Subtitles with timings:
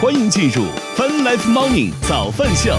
[0.00, 0.64] 欢迎进入
[0.96, 2.72] Fun Life Morning 早饭秀。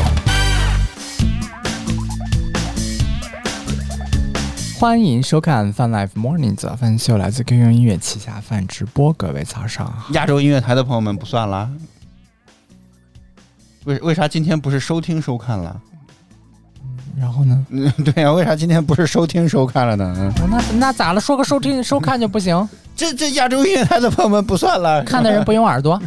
[4.80, 10.14] 欢迎收看 Fun Life Morning 早饭秀，来自 QQ 音乐旗下饭直播，各位早上好。
[10.14, 11.70] 亚洲音乐台的朋友们不算啦。
[13.84, 15.78] 为为啥今天不是收听收看了？
[17.18, 17.66] 然后呢？
[17.70, 20.16] 嗯， 对呀、为啥今天不是收听收看了呢？
[20.18, 21.20] 嗯，那那咋了？
[21.20, 22.70] 说个收听收看就不行？
[23.00, 25.02] 这这亚洲音乐台的朋友们不算了。
[25.06, 25.98] 看的人不用耳朵。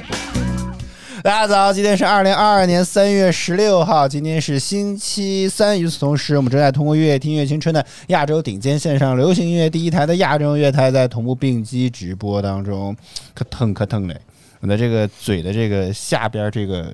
[1.24, 5.80] 大家早，今天是二零二二年三月十六号，今天是星期三。
[5.80, 12.94] 与此同时，我们正在通过乐听乐青春的亚洲顶尖线上流行音乐第一台的亚洲音乐台，在同步并机直播当中，
[13.32, 14.14] 可疼可疼嘞！
[14.60, 16.92] 我的这个嘴的这个下边这个，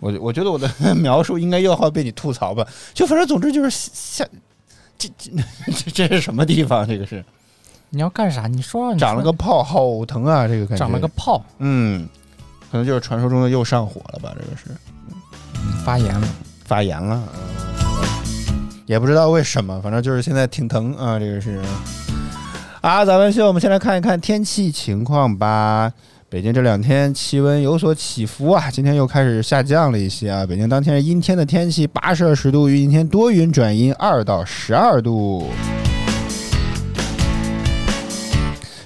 [0.00, 2.66] 我我觉得我的 描述应该又要被你吐槽吧？
[2.94, 4.26] 就反正总之就是下
[5.02, 6.86] 这这这这是什么地方？
[6.86, 7.24] 这个是
[7.90, 8.46] 你要干啥？
[8.46, 10.46] 你说，你说长了个泡，好疼啊！
[10.46, 12.08] 这个感觉长了个泡，嗯，
[12.70, 14.34] 可能就是传说中的又上火了吧？
[14.34, 14.64] 这个是
[15.84, 16.28] 发炎了。
[16.64, 21.18] 发炎了，嗯也不知道为什么，反正就是现在挺疼啊。
[21.18, 21.60] 这个是
[22.80, 25.92] 啊，咱们秀，我们先来看一看天气情况吧。
[26.32, 30.46] 北京这两天气温有所起伏啊，今天又开始下降了一些啊。
[30.46, 35.46] 北京当天是阴天的天气，八摄氏度，阴天多云转阴，二到十二度。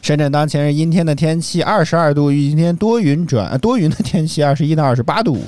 [0.02, 5.38] 深圳当前是阴天的天气，二十二度，阴天多云转多云的天气，二十一到二十八度。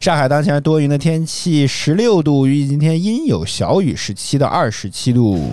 [0.00, 5.50] 上海当前是多云的天气，十六度，预计今天阴有小雨，十七到二十七度。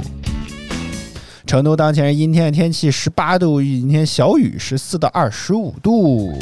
[1.51, 6.33] 成都当前是阴天的天气，十八度，预计今天小雨，十四到二十五度。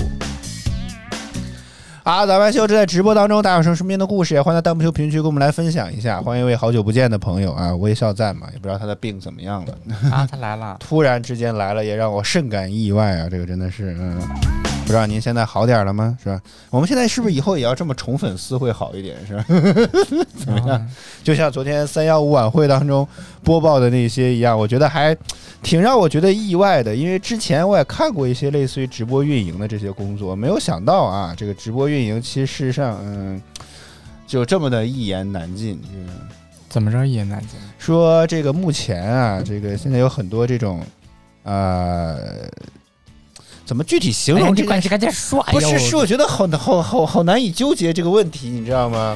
[2.04, 6.22] 好，咱们秀正在直播当中，大家有什么身边的故事，也欢迎在弹幕区评论区跟我们来分享一下。
[6.22, 9.74] 欢迎一位好久不见的朋友啊，微笑赞嘛，也不知道他的病怎么样了。
[10.12, 10.78] 啊，他来了。
[10.80, 13.28] 突然之间来了，也让我甚感意外啊！
[13.28, 14.22] 这个真的是，嗯，
[14.90, 16.18] 不知道您现在好点了吗？
[16.24, 16.42] 是吧？
[16.72, 19.16] 我们现在是不是以后也要这么宠粉丝会好一点？
[19.28, 19.46] 是吧？
[20.36, 20.90] 怎么样？
[21.24, 23.08] 就像昨天三幺五晚会当中
[23.44, 25.16] 播报的那些一样，我觉得还
[25.62, 33.40] 挺让我觉得意外的，因为之前我也看过一些类似于直播运营的这些工作，没有想到啊，这个直播运营其实事实上，嗯，
[34.26, 36.20] 就这么的一言难尽，这个。
[36.68, 37.60] 怎么着一言难尽？
[37.78, 40.82] 说这个目前啊，这个现在有很多这种，
[41.44, 42.48] 呃，
[43.70, 44.64] 怎么具体形容这个？
[44.64, 45.40] 你赶紧赶紧说。
[45.42, 49.16] 哎不是，是我觉得好难，好好好难以纠结这个问题，你知道吗？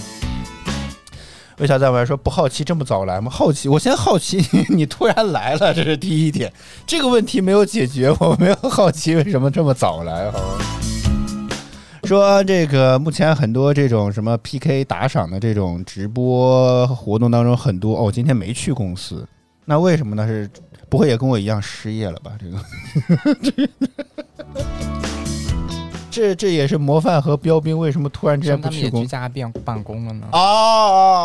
[1.58, 3.31] 为啥在我来说不好奇这么早来吗？
[3.31, 6.53] 好奇，我先好奇你 你突然来了，这是第一点。
[6.86, 10.31] 这个问题没有解决，我没有好奇 为什么这么早来？
[12.03, 19.28] 说这个目前很多这种什么 PK 打赏的这种直播活动当中，很多哦，今天没去公司，
[19.66, 20.25] 那为什么呢？
[20.28, 20.50] 是
[20.90, 22.34] 不会也跟我一样失业了吧？
[22.40, 22.57] 这个，
[26.12, 29.06] 这这也是模范和标兵为什么突然之间不他们也居？
[29.07, 30.28] 家变办公了呢。
[30.31, 30.38] 哦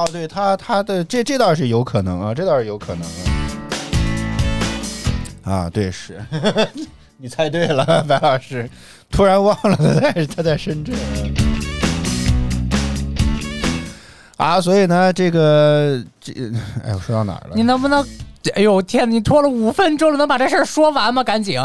[0.06, 3.02] 哦，对他他的这这倒是有可能啊，这倒是有可能
[5.44, 5.54] 啊。
[5.64, 6.18] 啊，对是，
[7.18, 8.68] 你猜对了，白老师，
[9.10, 10.94] 突然忘了他在他在深圳。
[14.38, 16.32] 啊，所以呢，这个这，
[16.84, 17.54] 哎，我说到哪儿了？
[17.54, 18.02] 你能不能？
[18.54, 21.22] 哎呦天，你拖了五分钟了，能把这事儿说完吗？
[21.22, 21.60] 赶紧！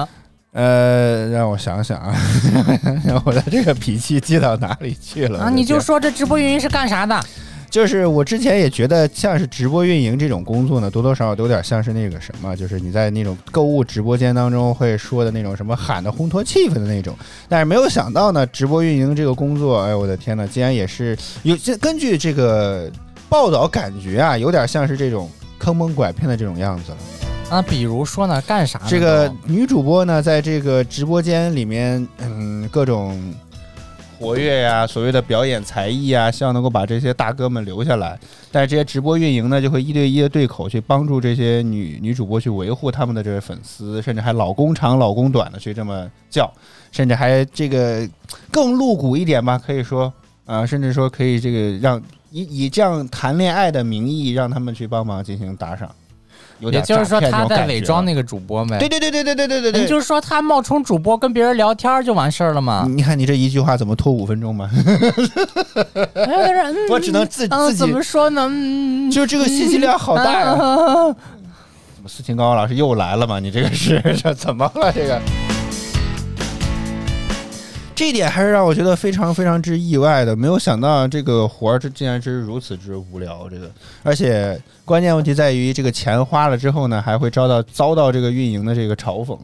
[0.51, 2.15] 呃，让我想想啊，
[3.05, 5.39] 让我的这个脾气记到哪里去了？
[5.39, 7.19] 啊，你就说这直播运营是干啥的？
[7.71, 17.15] 就是我之前也觉得，像是直播运营这种工作呢，多多少少都有点像是那个什么，就是你在那种购物直播间当中会说的那种什么喊的烘托气氛的那种。
[17.49, 22.91] 但是没有想到呢，直播运营这个工作，哎呦，我的天呐，竟然也是有这根据这个
[23.27, 25.27] 报道感觉啊，有点像是这种
[25.63, 26.97] 坑蒙拐骗的这种样子了。
[27.49, 28.85] 啊，比如说呢，干啥呢？
[28.89, 33.33] 这个女主播呢，在这个直播间里面，嗯，各种
[34.19, 38.19] 活跃呀、所谓的表演才艺啊，希望能够把这些大哥们留下来。
[38.51, 46.51] 但是这些直播运营呢，就会一对一的对口去帮助这些女女主播去维护他们的这位粉丝，甚至还老公长老公短的去这么叫，
[46.91, 48.05] 甚至还这个
[48.51, 50.11] 更露骨一点吧，可以说
[50.45, 52.01] 啊、甚至说可以这个让
[52.33, 55.87] 以以这样谈恋爱的名义让他们去帮忙进行打赏。
[56.59, 58.77] 有点也就是说诈骗这他在伪装那个主播呗。
[58.79, 62.85] 对对对对对对对对对，也就是说他冒充主播跟别人聊天就完事儿了嘛。
[62.89, 64.69] 你看你这一句话怎么拖五分钟嘛？
[64.73, 68.47] 哎但是嗯 我只能自嗯自己怎么说呢？
[68.49, 70.55] 嗯就这个信息量好大呀、啊
[71.95, 73.39] 怎么斯琴高老师又来了嘛？
[73.39, 74.91] 你这个是这怎么了？
[74.93, 75.19] 这个
[77.95, 83.47] 这一点还是让我觉得非常非常之意外的，没有想到这个活儿这竟然是如此之无聊。
[83.49, 83.69] 这个，
[84.01, 89.37] 而且关键问题在于，这个钱花了之后呢，还会遭到遭到这个运营的这个嘲讽。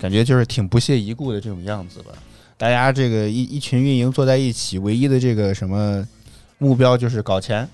[0.00, 2.12] 感觉就是挺不屑一顾的这种样子吧。
[2.56, 6.06] 大家这个一一群运营坐在一起，唯一的这个什么
[6.58, 7.68] 目标就是搞钱，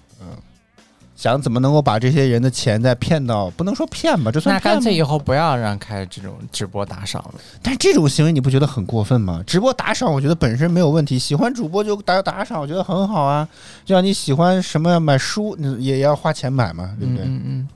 [1.17, 7.35] 想怎么能够把这些人的钱再骗到，不能说骗吧，这算那干脆以后不要让开这种直播打赏了。
[7.63, 9.43] 但是这种行为你不觉得很过分吗？
[9.47, 13.49] 直播打赏，我觉得本身没有问题，喜欢主播就打打赏，我觉得很好啊。
[13.85, 17.25] 就像你喜欢什么买书，你也要花钱买嘛，对不对？
[17.25, 17.69] 嗯嗯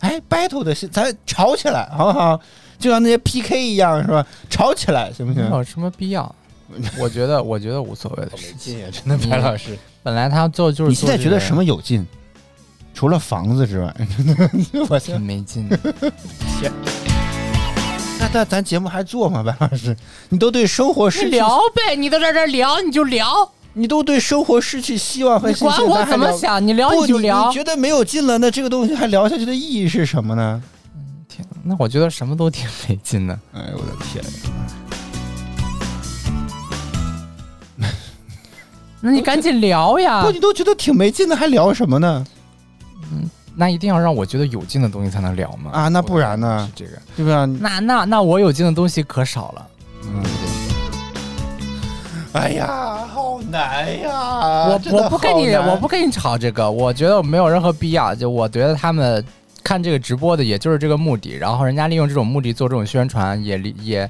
[0.00, 2.38] 哎，battle 的是咱吵起来好不好？
[2.78, 4.26] 就像那些 PK 一样，是吧？
[4.50, 5.56] 吵起来行不嗯，行没？
[5.56, 6.34] 有什么必要。
[6.98, 8.90] 我觉得，我觉得无所谓的没事情。
[8.90, 9.78] 真的，白老师。
[10.04, 12.06] 本来他做就是你现在觉得什么么有劲？
[12.92, 13.92] 除了房子之外，
[14.88, 15.76] 我挺没劲的？
[18.20, 19.42] 那那咱节目还做吗？
[19.42, 19.96] 白老师，
[20.28, 27.54] 你都对生活失去聊，呗，你都在这儿聊你就聊，你都对生活失去希望和你信心，管我怎么想，你聊不，你就聊你。
[27.54, 30.62] 觉得没有劲了，那这个东西还聊下去的意义是什么呢？
[30.94, 33.34] 嗯天，那我觉得什么都挺没劲的。
[33.54, 34.22] 哎，我的天！
[39.06, 40.32] 那你赶紧聊呀不，！
[40.32, 42.26] 你都觉得挺没劲的，还聊什么呢？
[43.12, 45.70] 嗯那一定要让我觉得有劲的东西才能聊嘛。
[45.72, 46.66] 啊，那不然呢？
[46.74, 46.98] 是这个。
[47.14, 47.44] 对吧？
[47.60, 49.66] 那那那我有劲的东西可少了。
[50.06, 50.22] 嗯，
[52.32, 54.68] 哎呀，好难呀！
[54.70, 58.14] 我真的我不跟你好难我不跟你吵这个，我觉得没有任何必要。
[58.14, 59.22] 就我觉得他们
[59.64, 61.32] 看这个直播的，也就是这个目的。
[61.32, 64.08] 然后人家利用这种目的做这种宣传，也理也，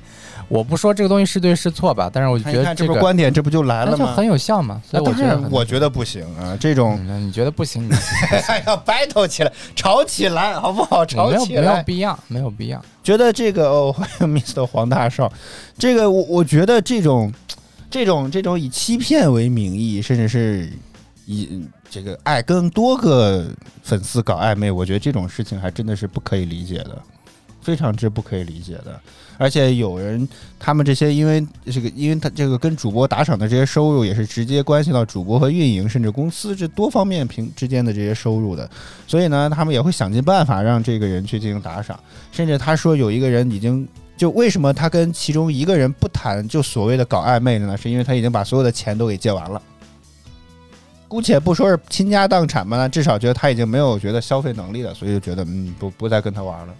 [0.48, 3.96] 我不说这个东西是对是错吧，但是我觉得这个观点，这不就来了吗？
[3.98, 4.82] 那就很有效嘛。
[4.84, 6.56] 所以我觉得很我觉得不行啊！
[6.60, 7.92] 这种嗯你觉得不行，你
[8.44, 11.06] 还要，battle 起来，吵起来，好不好？
[11.06, 11.82] 吵没有没有。
[11.86, 12.84] 必要，没有必要。
[13.04, 15.32] 觉得这个哦，欢迎 Mr 黄大少，
[15.78, 17.32] 这个我我觉得这种
[17.90, 20.68] 这种这种以欺骗为名义，甚至是
[21.26, 23.46] 以嗯这个爱跟多个
[23.84, 27.00] 粉丝搞暧昧，我觉得这种事情还真的是不可以理解的，
[27.62, 29.00] 非常之不可以理解的。
[29.38, 38.68] 而且有人他们这些因为这个，因为他这个跟主播打赏的这些收入，也是直接关系到主播和运营甚至公司这多方面平之间的这些收入的，
[39.06, 41.96] 所以呢，他们也会想尽办法让这个人去进行打赏。
[42.32, 43.86] 甚至他说有一个人已经
[44.16, 47.76] 就为什么他跟其中一个人不谈就所谓的搞暧昧的呢？
[47.76, 49.62] 是因为他已经把所有的钱都给借完了。
[51.14, 56.74] 姑且不说是倾家荡产吧，那至少觉得他已经没有觉得消费能力了，所以就觉得嗯不不再跟他玩了。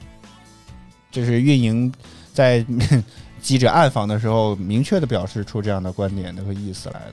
[1.08, 1.92] 这是运营
[2.32, 2.66] 在
[3.40, 7.12] 记者暗访的时候明确的表示出这样的观点的和意思来的。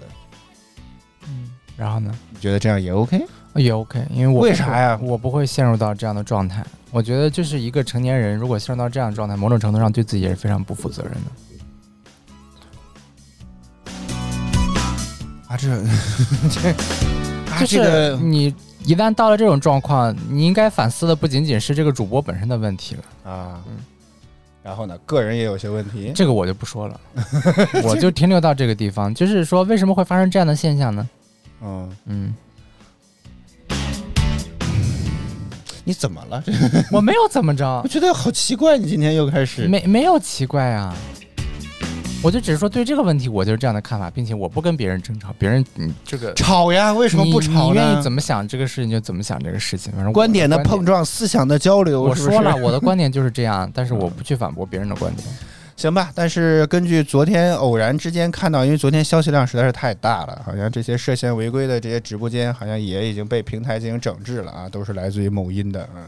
[1.28, 2.12] 嗯，然后呢？
[2.32, 3.24] 你觉得这样也 OK？
[3.54, 6.66] 也 OK，因为我为啥呀我不会陷入到这样的状态。
[6.90, 11.32] 我觉得就是一个成年人，如果陷入到这样的状态，某种程度上对自己也是非常不负责任的。
[15.52, 15.68] 啊，这
[16.50, 16.70] 这
[17.52, 18.56] 啊就这个是你
[18.86, 23.74] 一旦到了这种状况，你应该反思的不仅仅是这个主播本身的问题了，啊嗯，
[24.64, 26.14] 然后呢，个人也有些问题。
[26.16, 26.98] 这个我就不说了，
[27.84, 29.14] 我就停留到这个地方。
[29.14, 31.10] 就是说，为什么会发生这样的现象呢？
[31.62, 32.34] 嗯，嗯，
[35.84, 36.42] 你怎么了？
[36.94, 40.96] 我没有怎么着我，觉得好奇怪，你今天又开始没没有奇怪啊。
[42.24, 46.94] 我就只是说对这个问题，我就是这样的看法，并且我不跟别人争吵，别人你这个吵呀？
[46.94, 48.02] 为什么不吵你愿意？
[48.04, 55.28] 怎么想这个事情就怎么想这个事情，反正观点的碰撞，思想的交流，我说了，我的观点就是这样， 但是我不去反驳别人的观点。
[55.76, 66.08] 行吧，但是根据昨天偶然之间看到，因为昨天消息量实在是太大了，好像这些涉嫌违规的这些直播间，好像也已经被平台进行整治了啊，都是来自于某音的，嗯，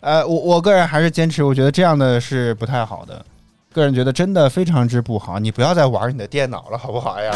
[0.00, 3.24] 呃，我我个人还是坚持，我觉得这样的是不太好的，
[3.72, 7.34] 个人觉得真的非常之不好，你不要再玩你的电脑了，好不好呀？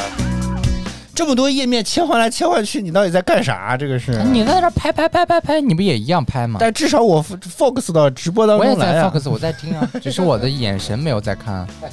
[1.15, 3.75] 这么多页面切换来切换去，你到底在干啥？
[3.75, 6.59] 这个是，你在这拍拍拍拍拍，你不也一样拍吗？
[6.61, 9.11] 但至少我 focus 到直播当我也在中来啊。
[9.11, 11.67] focus，我在听啊，只是我的眼神没有在看啊。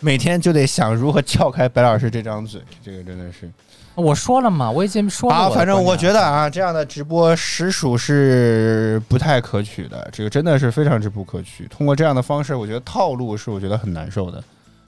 [0.00, 3.48] 每天就得想如何撬开白老师这张嘴，这个真的是。
[3.94, 11.66] 我说了嘛，我已经说了啊，反正我觉得啊，这样的直播实属是不太可取的，这个真的是非常之不可取。
[11.68, 14.42] 通过这样的方式，我觉得套路是我觉得很难受的。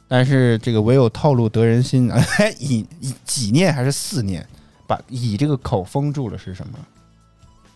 [0.09, 4.47] 但是这个唯有套路得人心，哎，以以几念还是四念，
[4.87, 6.79] 把以这个口封住了是什么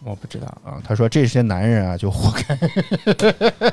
[0.05, 0.81] 我不知道，啊？
[0.83, 2.59] 他说这些男人啊就活该。
[3.21, 3.73] 这个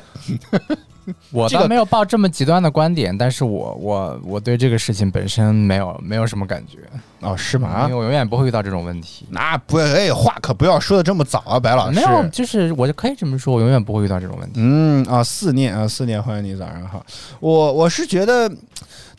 [1.32, 6.80] 我倒没有抱这么极端的观点，但是我我我对这个事情本身没有没有什么感觉，
[7.22, 7.96] 哦，是吗因为？
[7.96, 9.26] 我永远不会遇到这种问题。
[9.30, 11.96] 那不，哎，话可不要说的这么早啊，白老师。
[11.96, 14.56] 没有，就是我就可以这么说，我永远不会遇到这种问题。
[14.58, 17.06] 嗯啊，思念啊，思念，欢迎你早上好。
[17.40, 18.52] 我我是觉得，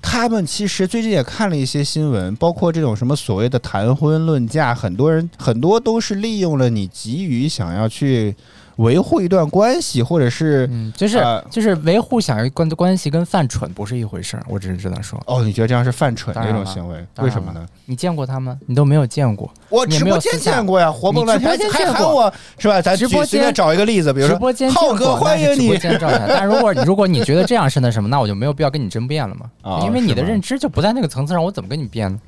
[0.01, 8.35] 他们其实最近也看了一些新闻，包括这种什么所谓的谈婚论嫁，很多人很多都是利用了你急于想要去
[8.79, 15.21] 维护一段关系，或者是嗯，就是、呃就是维护想要关关系跟犯蠢不是一回事儿，我只是这样说。
[15.27, 17.05] 哦，你觉得这样是犯蠢当然了这种行为？
[17.19, 17.67] 为什么呢？
[17.87, 18.57] 你见过他吗？
[18.67, 19.53] 你都没有见过。
[19.69, 22.81] 我直播间见过呀，活蹦乱跳，还喊我是吧？
[22.81, 25.99] 咱直播间找一个例子，比如说直播间浩哥欢迎你直播间。
[26.29, 32.21] 但如果如果你觉得这样是那什么，那我就没有必要跟你争辩了嘛，哦因为你的认知就不在那个层次上，我怎么跟你辩呢？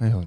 [0.00, 0.22] 哎呦，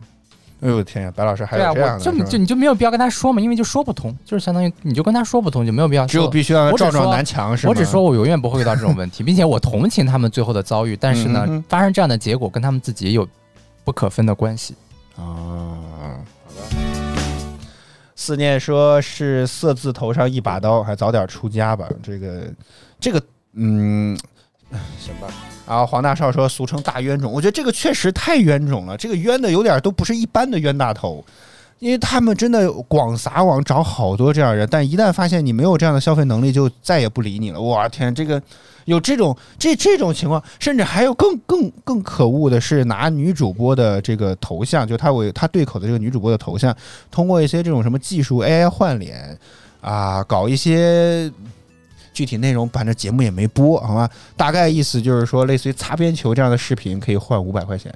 [0.61, 6.07] 哎呦天呀，白老师还有这样的，我就你就你就没有必要跟他说嘛，因为就说不通，就是相当于你就跟他说不通，就没有必要说。
[6.07, 7.69] 只有必须让他我只撞撞说南墙是吗？
[7.69, 13.27] 我只说我永远不会遇到这种问题，并且我同情他们最后的遭遇，但是呢，发生这样的结果跟他们自己也有
[13.83, 14.75] 不可分的关系。
[15.15, 16.77] 啊，好的。
[18.15, 21.87] 思念说是色字头上一把刀，还早点出家吧。
[22.01, 22.51] 这个，
[22.99, 23.21] 这个，
[23.53, 24.17] 嗯，
[24.99, 25.27] 行吧。
[25.67, 31.23] 然后黄大少说俗称大冤种，我觉得这个确实太冤种了，这个冤的有点都不是一般的冤大头。
[31.79, 37.61] 因为他们真的广撒网找好多这样人，但一旦发现你没有这样的消费能力，就再也不理你了。
[37.61, 38.41] 哇天，这个
[38.85, 46.75] 有这种这这种情况，甚至还有更更更可恶的是拿女主播的这个头像，就他为他对口的这个女主播的头像，
[47.11, 49.37] 通过一些这种什么技术 AI 换脸
[49.79, 51.31] 啊，搞一些。
[52.17, 54.09] 具体内容反正节目也没播，好吧？
[54.35, 57.93] 大概意思就是说，类似于擦边球这样的视频可以换五百块钱。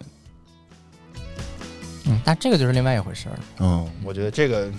[2.06, 3.40] 嗯，但这个就是另外一回事儿了。
[3.62, 4.70] 嗯，我觉得这个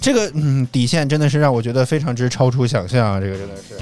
[0.00, 3.76] 这个嗯底线真的是让我觉得非常之超出想象啊，这个真的是。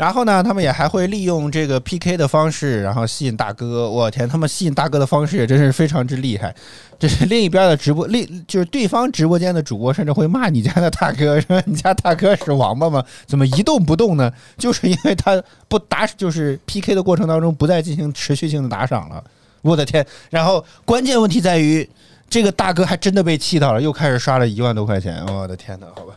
[0.00, 3.86] 然后呢，他们也还会利用这个 PK 的方式，然后吸引大哥。
[3.90, 6.54] 我天，他们吸引大哥的方式也真是非常之厉害。
[6.98, 13.04] 这是另一边的直播，另就是对方直播间的主播，甚至会骂你家的大哥，说你家大哥是王八吗？
[13.26, 14.32] 怎么一动不动呢？
[14.56, 19.22] 就是因为他不打，就是 PK 的过程当中不再进行持续性的打赏了。
[19.60, 20.06] 我的天！
[20.30, 21.86] 然后关键问题在于，
[22.30, 25.22] 这个大哥还真的被气到了，又开始刷了一万多块钱。
[25.26, 26.14] 我的天哪，好吧。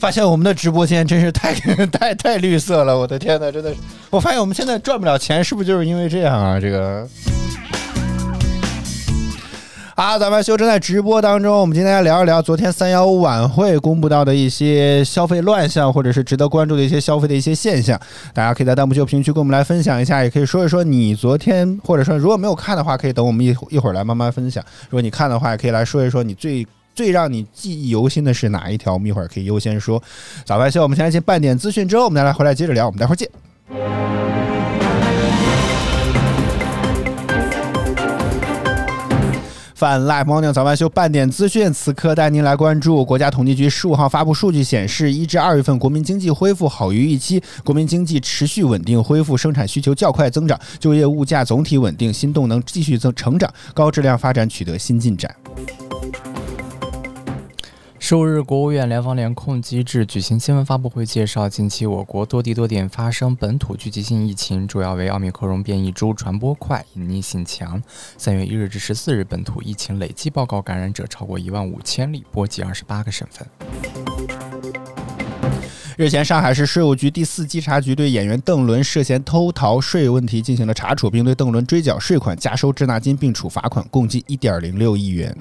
[0.00, 1.54] 发现我们的直播间真是太
[1.92, 3.78] 太太绿色了，我的天哪，真的是！
[4.08, 6.58] 我发现我们现在赚不了钱，是不是就是因为这样啊？
[6.58, 7.06] 这个。
[9.94, 18.00] 好，咱们修正在直播当中，我们今天来聊一聊昨天三幺五晚会公布到的一些消费乱象，或者是值得关注的一些消费的一些现象。
[18.32, 24.64] 大家可以在弹幕区、评论区跟我们来分享一下，也可以说一说你昨天，或者说如果没有看的话，可以等我们一一会儿来慢慢分享。
[24.88, 30.02] 如果你看的话，也可以来说一说你最最让你记忆犹新的是哪一条，我们一会儿可以优先说。
[30.44, 33.30] 早饭秀，我们先来进半点资讯之后，我们再来回来接着聊，我们待会儿见。
[39.74, 43.02] 泛 Live Morning 早饭秀半点资讯，此刻带您来关注。
[43.02, 55.34] 国家统计局十五号发布数据显示，一至二月份国民经济恢复好于预期，国民经济持续稳定恢复，生产需求较快增长，就业物价总体稳定，新动能继续增成长，高质量发展取得新进展。
[58.10, 67.80] 十五日，国务院联防联控机制举行新闻发布会，介绍近期我国多地多点发生本土聚集性疫情，主要为奥密克戎变异株传播快、隐匿性强。
[68.18, 73.46] 三月一日至十四日，本土疫情累计报告感染者超过一万五千例，波及二十八个省份。
[75.96, 85.32] 日前，上海市税务局第四稽查局对演员邓伦涉嫌偷逃税问题进行了查处，并对邓伦追缴税款、加收滞纳金，并处罚款，共计一点零六亿元。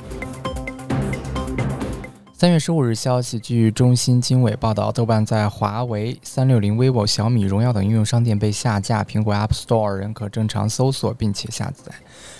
[2.39, 11.91] 三月十五日消息，据中新经纬报道，豆瓣在华为、三六零、vivo、小米、荣耀等应用商店被下架，苹果 App Store 仍可正常搜索并且下载。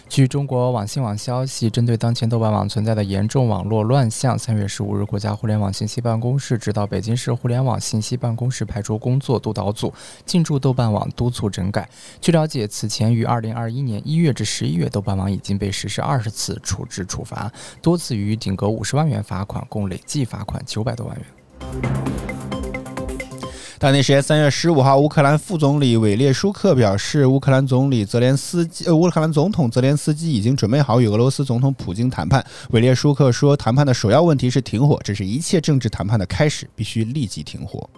[0.09, 9.93] 据中国网信网消息，针对当前豆瓣网存在的严重网络乱象，三月十五日，国家互联网信息办公室指导北京市互联网信息办公室派出工作督导组
[10.25, 11.87] 进驻豆瓣网督促整改。
[12.19, 17.49] 据了解，此前于二零二一年一月至十一月，豆瓣网已经被实施二十次处置处罚，
[17.79, 22.58] 多次予以顶格五十万元罚款，共累计罚款九百多万元。
[23.79, 32.45] 当地时间三月十五号，乌克兰副总理韦列舒克表示，乌克兰总理泽连斯基，呃，乌克兰总统泽连斯基已经准备好与俄罗斯总统普京谈判。
[32.71, 37.89] 韦列舒克说，谈判的首要问题是停火，这是一切政治谈判的开始，必须立即停火。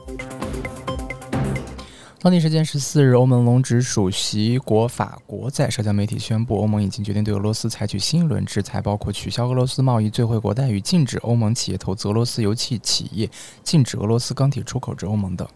[2.19, 13.27] 当地时间十四日，欧盟龙指主席国法国在社交媒体宣布，欧盟已经决定对俄罗斯采取新一轮制裁，包括取消俄罗斯贸易最惠国待遇、禁止欧盟企业投资俄罗斯油气企业、
[13.63, 15.47] 禁止俄罗斯钢铁出口至欧盟等。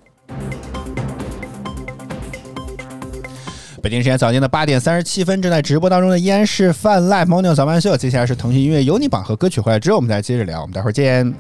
[3.82, 7.96] 北京时间早间的八点三十七分，正在直播当中的依然是泛 Live Morning 早饭秀。
[7.96, 10.62] 接下来是腾讯音乐有你榜和歌曲回来之后，我们再接着聊。
[10.62, 11.32] 我们待会儿见。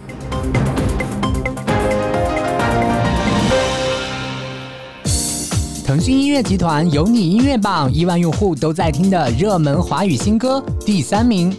[5.84, 11.56] 腾讯音乐集团有你音乐榜亿万用户都在听的热门华语新歌第三名。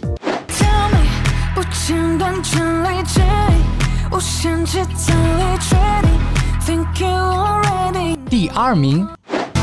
[8.29, 9.07] 第二名，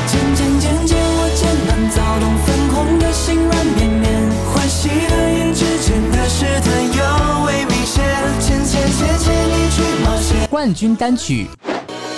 [0.07, 4.11] 渐渐渐渐，我渐慢躁动，粉红的心软绵绵，
[4.55, 8.03] 欢喜的眼之间的试探尤为明显。
[8.41, 10.49] 牵牵牵牵你去冒险。
[10.49, 11.47] 冠军单曲，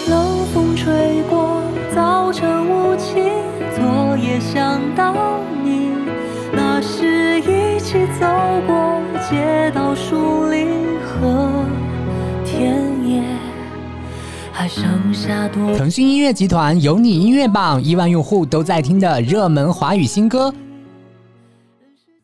[0.09, 1.61] 冷风吹过，
[1.93, 3.15] 早晨雾气，
[3.75, 5.91] 昨夜想到你，
[6.53, 8.27] 那时一起走
[8.69, 10.69] 过街道、树林
[11.03, 11.65] 和
[14.59, 20.53] 还剩下多腾讯音乐集团有你音乐榜亿万用户都在听的热门华语新歌。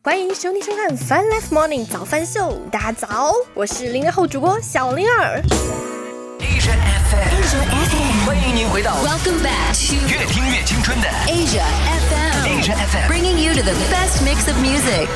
[0.03, 5.43] 欢迎收听收看《Fun Life Morning 早饭秀》，大家早，我是零零后主播小灵儿。
[6.39, 6.73] Asia
[7.11, 11.61] FM，欢迎您回到 Welcome back to 越听越青春的 Asia
[12.09, 13.07] FM, Asia FM。
[13.11, 15.07] bringing you to the best mix of music.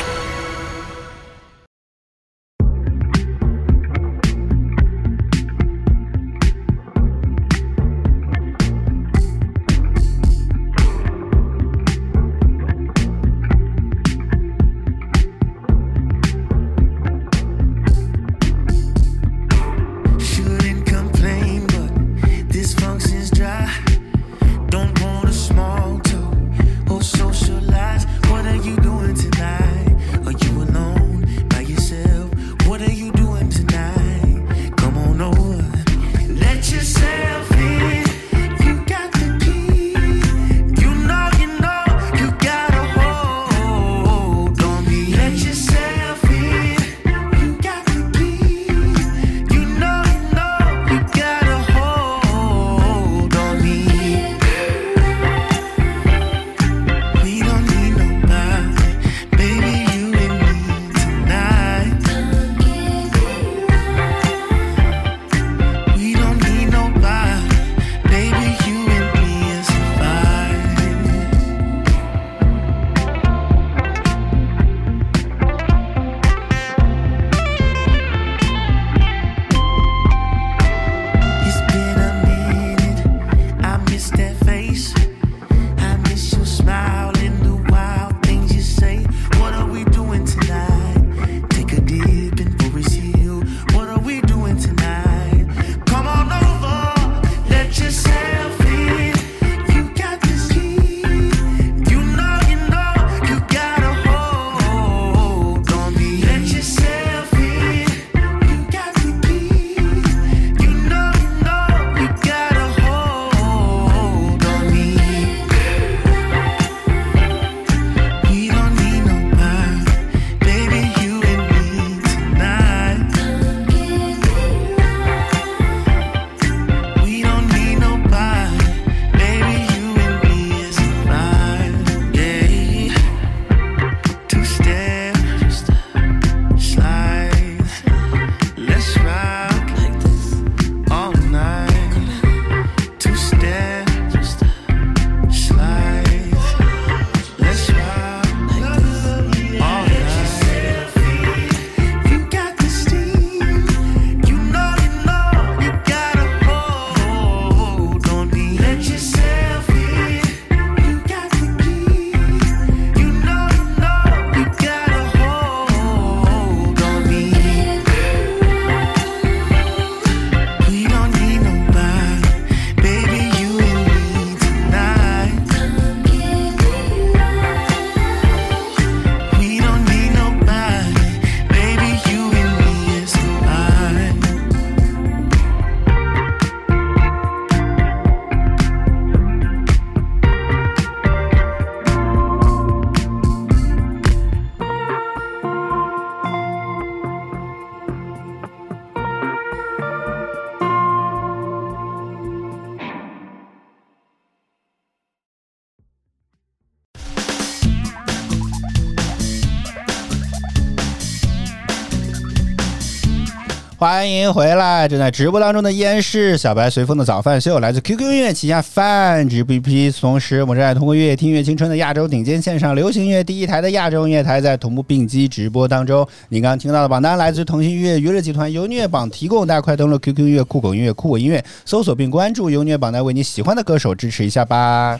[213.79, 214.87] 欢迎回来！
[214.87, 226.07] 正在直播当中的依然是小白随风的早饭秀，来自 QQ 音乐旗下泛直 BP，同时我们正在通过音乐听乐青春的亚洲顶尖线上流行音乐第一台的亚洲音乐台，在同步并机直播当中。
[226.29, 234.99] 您刚刚听到的榜单来自腾讯音乐娱乐集团优虐榜提供，大家快登录 QQ 音乐、酷狗音乐、酷我音乐，搜索并关注优虐榜单，为你喜欢的歌手支持一下吧。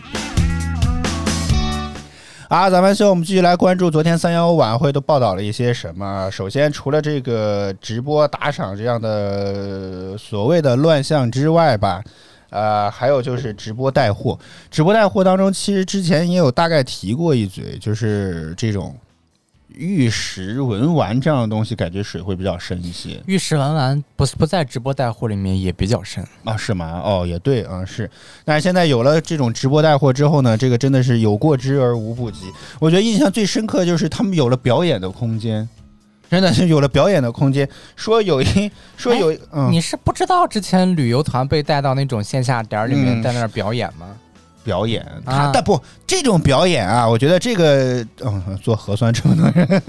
[2.50, 6.30] 啊，咱们希望我们继续来关注昨天三幺五晚会都报道了一些什么。
[6.32, 12.02] 首先，除了这个直播打赏这样的所谓的乱象之外吧，
[12.50, 14.40] 呃，还有就是直播带货。
[14.72, 18.96] 直播带货当中，其实之前也有大概提过一嘴，就是这种
[19.78, 23.22] 玉石文玩这样的东西，感觉水会比较深一些。
[23.26, 27.02] 玉石文玩不不在直播带货里面也比较深，啊，是吗？
[27.04, 28.10] 哦，也对啊，是。
[28.44, 32.52] 但是现在有了这种直播带货之后呢，这个真的是有过之而无不及。
[32.80, 35.68] 我觉得印象最深刻就是他们有了表演的空间，
[36.30, 37.68] 真的是有了表演的空间。
[37.96, 44.08] 说有一说有一嗯，你是不知道之前旅游团被带到那种线下点儿里面嗯在那儿表演吗？
[44.68, 49.82] 表演，他、啊但不这种表演啊，我觉得这个嗯，做核酸这么多人。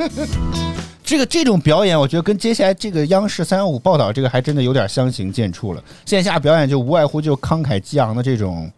[1.03, 5.83] 这个这种表演，我觉得跟接下来这个央视三幺五报道这个还真的有点相形见绌了。
[6.07, 8.71] 线下表演就无外乎就慷慨激昂的这种，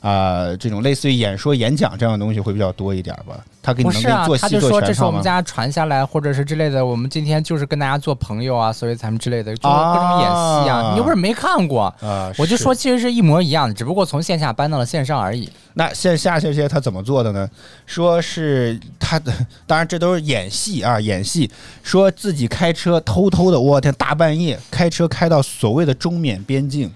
[0.00, 3.38] 啊、这种类似于演说、演讲这样的东西会比较多一点吧。
[3.60, 4.88] 他给你能给你做，戏他就说做全套吗？
[4.88, 10.76] 这是我们家传下来，或者是之类的，我们今天就是跟大家做朋友啊，所以咱们之类的，就是各种演戏啊。
[10.76, 15.50] 啊你又不是没看过，啊，我就说其实是一模一样的，只不过从线下搬到了线上而已。
[15.74, 17.48] 那线下这些他怎么做的呢？
[17.84, 19.32] 说是他的，
[19.66, 21.50] 当然这都是演戏啊，演戏。
[21.82, 26.90] 说自己开车偷偷的，我天，大半夜开车开到所谓的中缅边境，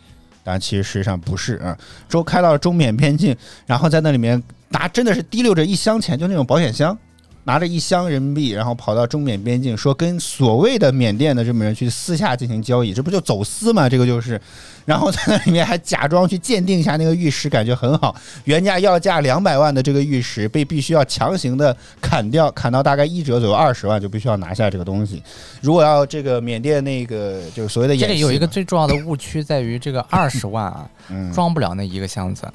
[0.45, 1.77] 但其实实际上不是啊，
[2.09, 6.97] 周开到了中缅边境，然后在那里面拿真的是提溜着一箱钱，就那种保险箱。
[7.45, 13.89] 拿着一箱人民币，然后跑到中缅边境，说跟所谓的缅甸的这么人去私下进行交易，这不就走私吗？
[13.89, 14.41] 这个就是，
[14.85, 18.15] 然后在那里面还假装去鉴定一下那个玉石，感觉很好。
[18.45, 25.23] 原价要价两百万的这个玉石，被必须要强行的砍掉，砍到大概一折左右二十万，就必须要拿下这个东西。
[25.61, 32.47] 如果要这个缅甸那个就是所谓的演这里有一个最重要的误区在于，这个二十万啊，嗯装不了那一个箱子。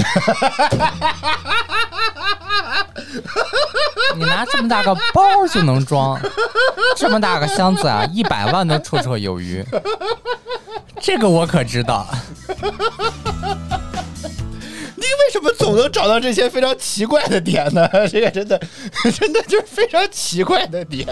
[0.00, 0.72] 哈哈哈
[4.16, 6.18] 你拿这么大个包就能装，
[6.96, 9.62] 这么大个箱子啊，一百万都绰绰有余。
[11.00, 12.06] 这个我可知道。
[14.94, 17.88] 你为什么总能找到这些非常奇怪的点呢？
[18.08, 18.60] 这个真的
[19.18, 21.06] 真的就是非常奇怪的点。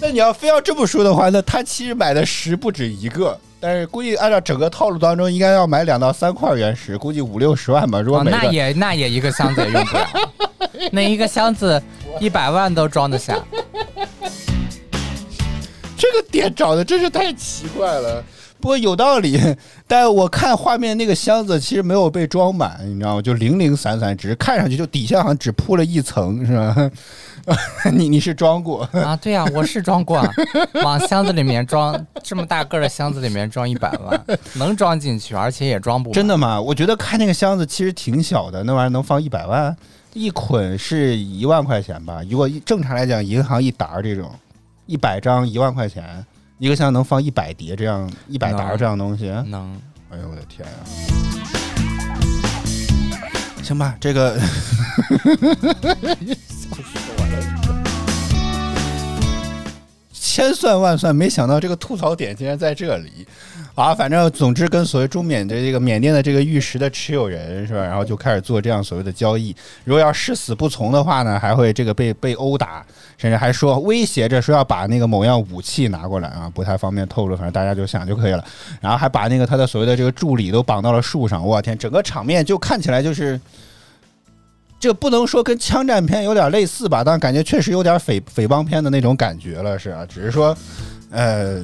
[0.00, 8.00] 那你要非要这么说的话，那他其实买的石不止一个，但是估计按照整个套路当中，应该要买两到三块原石，估计五六十万吧。
[8.00, 10.08] 如果哦，那也那也一个箱子也用不了，
[10.92, 11.82] 那一个箱子
[12.20, 13.38] 一百万都装得下。
[15.96, 18.22] 这个点找的真是太奇怪了。
[18.60, 19.40] 不过有道理，
[19.86, 23.22] 但我看画面那个箱子其实没有被装满，你知道吗？
[23.22, 26.90] 就零零散散，只是看上去就底下好像只铺了一层，是吧？
[27.92, 28.82] 你你是装过？
[28.92, 30.28] 啊，对呀、我是装过啊，
[30.84, 34.20] 往箱子里面装这么大个儿的箱子里面装一百万，
[34.54, 36.60] 能装进去，而且也装不真的吗？
[36.60, 39.74] 我觉得看那个箱子其实挺小的，那玩意儿能放一百万，
[40.12, 42.20] 一捆是一万块钱吧？
[42.28, 44.30] 如果正常来讲，银行一沓这种，
[44.86, 46.26] 一百张一万块钱，
[46.58, 49.26] 一个箱能放一百叠这样一百沓这样东西。
[49.46, 49.80] 能。
[50.08, 50.72] 哎呦我的天呀、
[53.60, 54.38] 行吧，这个
[60.36, 63.26] 千算万算，没想到这个吐槽点竟然在这里
[63.74, 63.94] 啊！
[63.94, 69.56] 反正总之跟所谓中缅的这个缅甸的这个玉石的持有人是吧，然后就开始做这样所谓的交易。
[69.84, 72.84] 如果要誓死不从的话呢，还会这个被被殴打，
[73.16, 78.44] 甚至还说威胁着说要把那个某样武器拿过来啊，不太方便透露，反正大家就想就可以了。
[78.82, 83.40] 然后还把那个他的所谓的这个助理都绑到了树上，我天，整个场面就看起来就是。
[84.78, 90.56] 这不能说跟枪战片有点类似吧，但感觉确实有点匪匪帮片的那种感觉了，是啊，只是说，
[91.10, 91.62] 呃，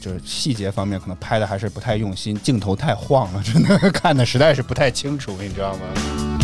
[0.00, 6.38] 就是细节方面可能拍的还是不太用心，镜头太晃了， 真的看的实在是不太清楚，你知道吗？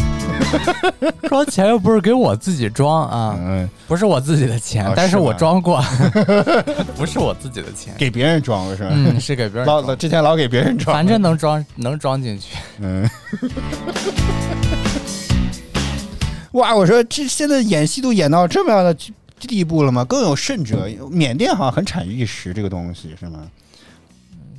[1.29, 5.83] 装钱又不是给我自己装啊，嗯，不是我自己的钱，哦但是我装过，
[6.97, 7.95] 不是我自己的钱。
[7.99, 8.91] 给别人装了是吧？
[8.93, 12.57] 嗯，是给别人老装，之前老给别人装，反正能装能装进去。
[12.79, 13.09] 嗯。
[16.53, 18.95] 哇，我说这现在演戏都演到这么样的
[19.41, 20.05] 地步了吗？
[20.05, 23.51] 更有甚者，缅甸好像很产玉石这个东西是吗？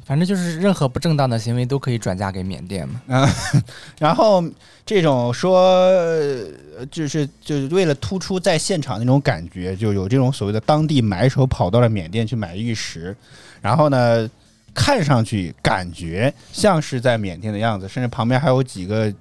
[0.05, 3.01] 反正就是任何不正当的行为都可以转嫁给缅甸嘛。
[3.07, 3.29] 啊，
[3.97, 4.43] 然后
[4.85, 13.15] 这种说呃就是就是为了突出在现场那种感觉，就有这种所谓的当地买手跑到了缅甸去买玉石，
[13.61, 14.29] 然后呢，
[14.73, 19.13] 看上去感觉像是在缅甸的样子，甚至旁边还有几个。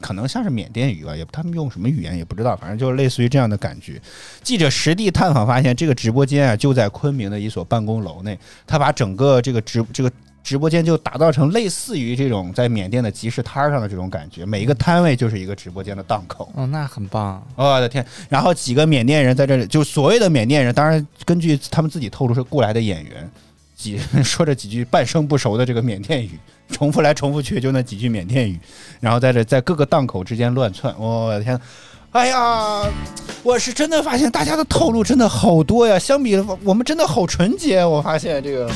[0.00, 4.00] 可能像是缅甸语吧，也他们用什么语言也不知道，反正就是类似于这样的感觉。
[4.42, 10.10] 记者实地探访发现，这个直播间啊就在昆明的一所办公楼内，他把整个这个直这个
[10.42, 16.50] 直播间就打造成类似于这种在缅甸的集市摊上的这种感觉，每一个摊位就是一个直播间的档口。
[16.54, 17.46] 哦，那很棒。
[17.54, 18.04] 我的天！
[18.30, 23.30] 然后几个缅甸人在这里，就所谓的缅甸人，当然根据他们自己透露是雇来的演员，
[23.76, 26.38] 几说着几句半生不熟的这个缅甸语，
[26.72, 28.58] 重复来重复去就那几句缅甸语，
[29.00, 30.94] 然后在这在各个档口之间乱窜。
[30.98, 31.58] 我的天！
[32.12, 32.84] 哎呀，
[33.42, 37.84] 我是真的发现大家的套路真的好多呀，相比我们真的好纯洁。
[37.84, 38.70] 我发现这个。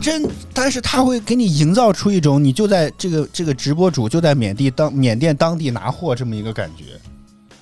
[0.00, 0.22] 真，
[0.54, 6.84] 但是他会给你营造出一种你就在这个这个直播主就在缅甸当缅甸当地拿货这么一个感觉。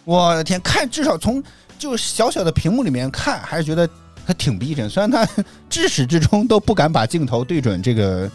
[0.05, 1.43] 我的天，看至少从
[1.79, 3.89] 就小小的屏幕里面看，还是觉得
[4.27, 4.89] 他挺逼真。
[4.89, 5.27] 虽然他
[5.69, 8.31] 至始至终都不敢把镜头对准这个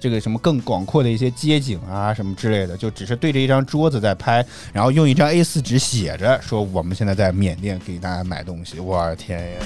[0.00, 8.80] 这个什么更广阔的一些街景啊什么之类的，就只是对着一张桌子在拍，然后用一张 A 四纸写着说我们现在在缅甸给大家买东西。
[8.80, 9.60] 我的天呀！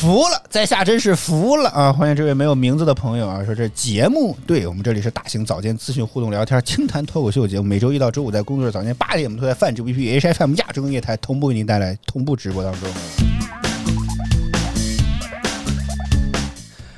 [0.00, 1.92] 服了，在下真是服了啊！
[1.92, 12.88] 欢迎这位没有名字的朋友啊，说这节目对我们这里是大型早间资讯互动聊天、清谈脱口秀节目，每周一到周五在工作日早间八点，我们都在泛指 VP HFM 亚洲音乐台同步为您带来同步直播当中。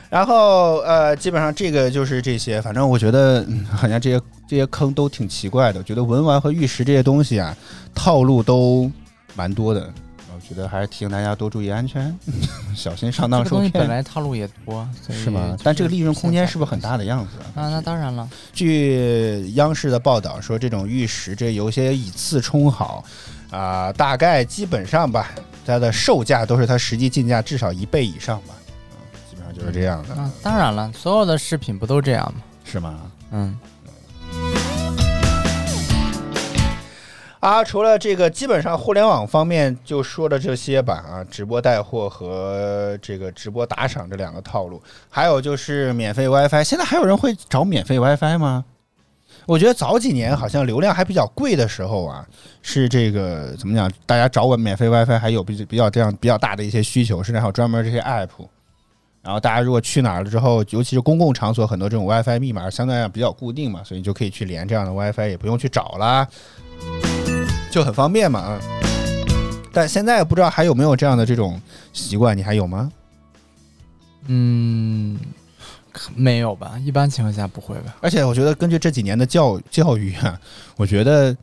[0.09, 7.57] 然后呃，基本上这个就是这些，反正我觉得、嗯好像这些这些坑都挺奇怪的，觉得文玩和玉石这些东西啊，
[7.97, 8.88] 套路都
[9.35, 9.93] 蛮多的。
[10.53, 12.15] 我觉得还是提醒大家多注意安全，
[12.77, 15.57] 小心上当受这个东西本，来套路也多，是吗？
[15.65, 17.62] 但这个利润空间是不是很大的样子啊？
[17.62, 18.29] 啊，那当然了。
[18.53, 23.03] 据央视的报道说，这种玉石这有些以次充好，
[23.51, 25.31] 啊、大概基本上吧，
[25.65, 28.55] 它的售价都是它实际进价至少一倍以上吧，
[28.91, 28.99] 嗯，
[29.31, 32.43] 基本上就是这样的，啊，当然了，所有的饰品不都这样吗？
[32.62, 33.01] 是吗？
[33.31, 33.59] 嗯，
[37.42, 46.62] 啊，除了这个，基本上互联网方面就说的这些吧啊，直播带货和这个直播打赏这两个套路，还有就是免费 WiFi。
[46.62, 48.64] 现在还有人会找免费 WiFi 吗？
[49.44, 52.24] 我觉得早几年好像流量还比较贵的时候啊，
[52.62, 53.90] 是这个怎么讲？
[54.07, 58.28] 大家找我免费 WiFi 还有比比较这样比较大的一些需求，甚至还有专门这些 app。
[59.20, 66.28] 然后大家如果去哪儿了之后，尤其是公共场所，很多这种 WiFi 密码相对来讲比较固定嘛，所以你就可以去连这样的 WiFi，也不用去找啦。
[67.72, 68.61] 就很方便嘛啊。
[69.72, 71.58] 但现在不知道还有没有这样的这种
[71.94, 72.92] 习惯，你还有吗？
[74.26, 75.18] 嗯，
[76.14, 76.78] 没有吧？
[76.85, 77.96] 一般情况下不会吧？
[78.02, 80.38] 而且我觉得根据这几年的教教育啊，
[80.76, 81.35] 我觉得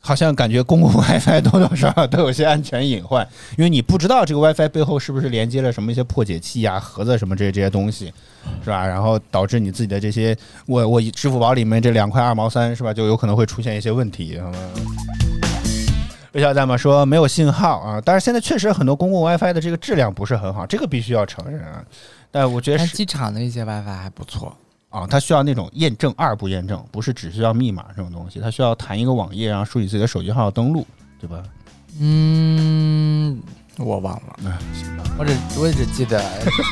[0.00, 8.06] 好像感觉公共 WiFi 多多少少都有些安全隐患，因为你不知道这个 WiFi 背后是不是连接了什么一些破解器呀、盒子什么这些这些东西，
[8.64, 8.86] 是吧？
[8.86, 14.50] 然后导致你自己的这些，我我支付宝里面这两块二毛三是吧，就有可能会出现一些问题，好
[16.34, 16.40] 吗？
[16.40, 21.82] 魏小在吗说没有信号啊，但是现在确实很多公共 WiFi 的这个质量不是很好，这个必须要承认啊。
[22.30, 24.56] 但我觉得是机场的一些 WiFi 还不错。
[24.90, 30.86] 啊，它需要那种验证二步验证，不是只需要密码这种东西，它需要弹一个网页，然后输你自己的手机号登录，
[31.20, 31.42] 对吧？
[32.00, 33.40] 嗯，
[33.76, 35.02] 我忘了，啊，行吧。
[35.18, 36.22] 我只我只记得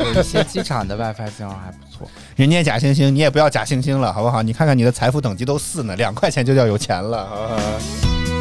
[0.04, 2.08] 有一些机场的 WiFi 信号还不错。
[2.36, 4.40] 人家假惺惺，你也不要假惺惺了，好不好？
[4.40, 8.31] 你看看你的财富等级都四呢，两块钱就叫有钱了，好不好？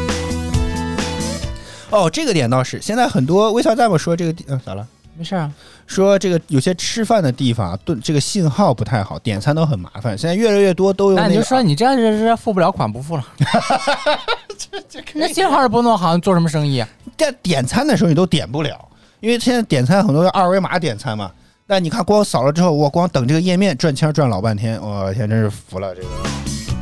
[1.92, 4.84] 哦，这个点倒是，现在很多微笑在我说这个地，嗯、咋了？
[5.14, 5.52] 没事啊，
[5.86, 10.16] 说这个有些吃饭的地方啊，顿这个信号不太好，点餐都很麻烦。
[10.16, 13.24] 现在越来越多都有那个，那你就说你这这这付不了款不付了。
[15.14, 16.88] 那信号是不弄好，你做什么生意啊？
[17.14, 18.88] 点点餐的时候你都点不了，
[19.20, 21.30] 因为现在点餐很多二维码点餐嘛。
[21.66, 25.94] 但你看，光扫了之后，我光等这个页面转圈转老半天，我天，真是服了。
[25.94, 26.08] 这个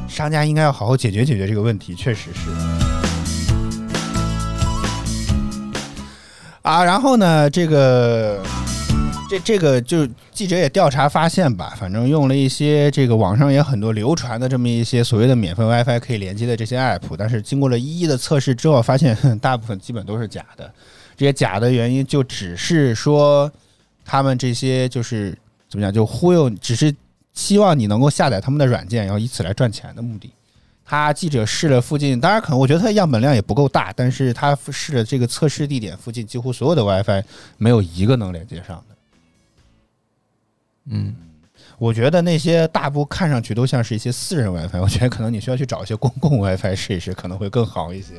[0.09, 2.90] 商家应该要好好解决解决这个问题，确实是。
[6.63, 8.43] 啊，然后呢，这个
[9.29, 20.71] 这这个就记者也调查发现吧，反正用了一些这个网上也很多流传的这么一些所谓的免费 WiFi 可以连接的这些 app，但是经过了一一的测试之后，发现哼大部分基本都是假的。
[21.17, 23.51] 这些假的原因就只是说
[24.05, 25.37] 他们这些就是
[25.69, 26.95] 怎么讲，就忽悠，只是
[27.33, 30.31] 希望你能够下载他们的软件，然后以此来赚钱的目的。
[30.91, 37.23] 他记者试了附近，当然可能我觉得它的样本量也不够大，但是他试了这个测试地点附近几乎所有的 WiFi
[37.59, 38.97] 没有一个能连接上的。
[40.87, 41.15] 嗯，
[41.79, 48.15] 我觉得那些大部看上去都像是一些私人 WiFi，我觉得可能你需要去找一些公共 WiFi 试一试，可能会更好一些。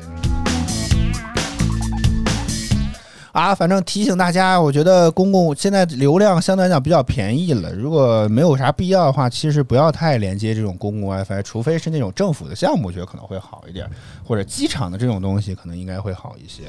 [3.31, 13.89] 啊，反正提醒大家，我觉得公共现在流量相对来讲比较便宜了，如果没有啥必要的话，其实不要太连接这种公共 WiFi，除非是那种政府的项目，我觉得可能会好一点，
[14.23, 16.63] 或者机场的这种东西可能应该会好一些。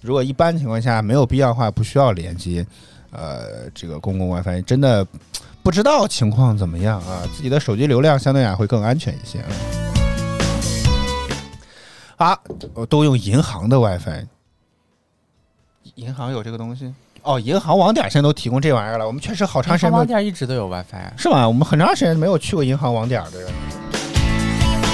[0.00, 2.66] 如果一般情况下没有必要的话，不需要连接，
[3.12, 5.06] 呃，这个公共 WiFi，真的
[5.62, 9.38] 不知道情况怎么样啊，自己的手机流量相对来讲会更安全一些。
[12.16, 12.36] 啊，
[12.88, 14.26] 都用银行的 WiFi，
[15.98, 16.94] 银行有这个东西？
[17.22, 21.12] 哦，银行网点现在都提供这玩意儿了，我们确实好长时间没有网点一直都有 WiFi 啊。
[21.16, 21.46] 是吗？
[21.46, 23.50] 我们很长时间没有去过银行网点的人。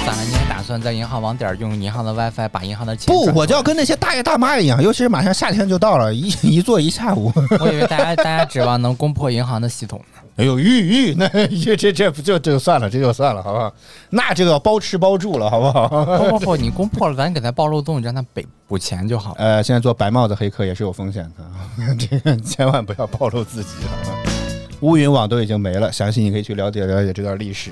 [0.03, 0.23] 咋了？
[0.23, 7.31] 你还打算在银行网点用银行的 WiFi 把银行的钱不，我就要跟那些大爷大妈一样，尤其是马上夏天就到了，一一坐一下午。
[7.59, 10.21] 我以为大家大家指望能攻破银行的系统呢。
[10.37, 13.73] 哎呦，吁吁， 那这这这不就就算了，这就算了，好不好？
[14.09, 15.87] 那这个要包吃包住了，好不好？
[15.87, 19.33] 不不不， 你攻破了，咱给他暴露洞，让他补补钱就好。
[19.37, 24.17] 呃，现在做白帽子黑客也是有风险的啊，这个千万不要暴露自己，好吧？
[24.81, 27.71] 乌云网都已经没了，详细你可以去了解了解这段历史。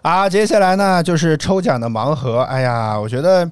[0.00, 2.40] 啊，接下来呢就是抽奖的盲盒。
[2.42, 3.48] 哎呀，我觉得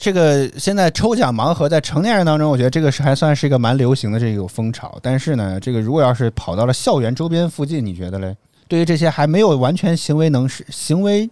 [0.00, 4.98] 这个现在抽奖盲盒在成年人当中，我觉得这个是还算是一个蛮流行的这个风潮。
[5.02, 8.34] 但是呢，这个如果要是跑到了校园周边附近，你觉得嘞？
[8.66, 11.28] 对于这些还没有完全行为能是行为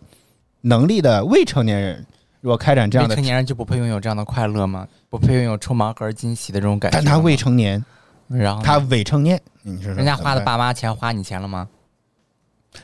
[0.61, 2.05] 能力的未成年人，
[2.43, 4.87] 如果开展这样的未成，年人就不配拥有这样的快乐吗？
[5.09, 6.97] 不配拥有抽盲盒惊喜的这种感觉？
[6.99, 7.83] 但他未成年，
[8.29, 11.67] 然后他未成年，你说说人家花的爸妈钱花你钱了吗？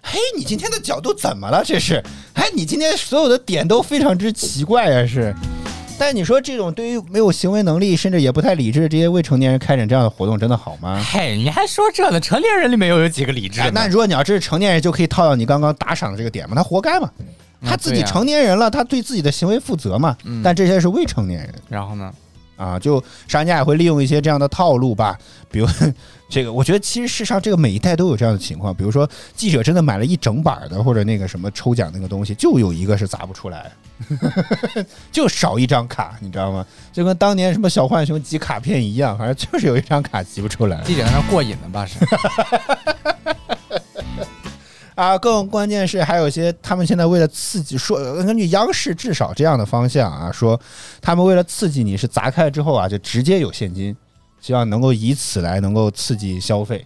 [0.03, 1.63] 嘿，你今天的角度怎么了？
[1.63, 5.35] 这是，哎，你今天所有的点都非常之奇怪啊、是。
[5.97, 11.03] 但你说这种对于没有行为能力，甚至也不太理智的这些未成年人开展这样的活动，真的好吗？
[11.11, 12.21] 嘿，你还说这呢？
[12.21, 13.71] 成年人里面又有几个理智哎？
[13.73, 17.11] 那如果你要这是成年人，就可以套到你刚刚打赏的这个点嘛，他活该嘛，
[17.63, 20.17] 他自己成年人了，他对自己的行为负责嘛。
[20.25, 22.13] 嗯但这些是未成年人然后呢？
[22.57, 25.19] 啊，就商家也会利用一些这样的套路吧，
[25.51, 25.67] 比如
[26.29, 33.71] 这个，我觉得其实世上这个每一代都有这样的情况，比如说记者真的买了一整板的，或者那个什么抽奖那个东西，就有一个是砸不出来，
[35.13, 36.67] 就少一张卡，你知道吗？
[36.93, 40.83] 就跟当年什么小浣熊集卡片一样，反正就是有一张卡集不出来。
[40.83, 41.87] 记者在那过瘾呢吧？
[41.87, 41.99] 是
[44.95, 50.61] 啊，更关键是还有一些他们现在为了刺激，说呃根据央视至少这样的方向啊，说
[51.03, 53.95] 他们为了刺激你是砸开了之后啊，就直接有现金，
[54.45, 56.85] 希望能够以此来能够刺激消费。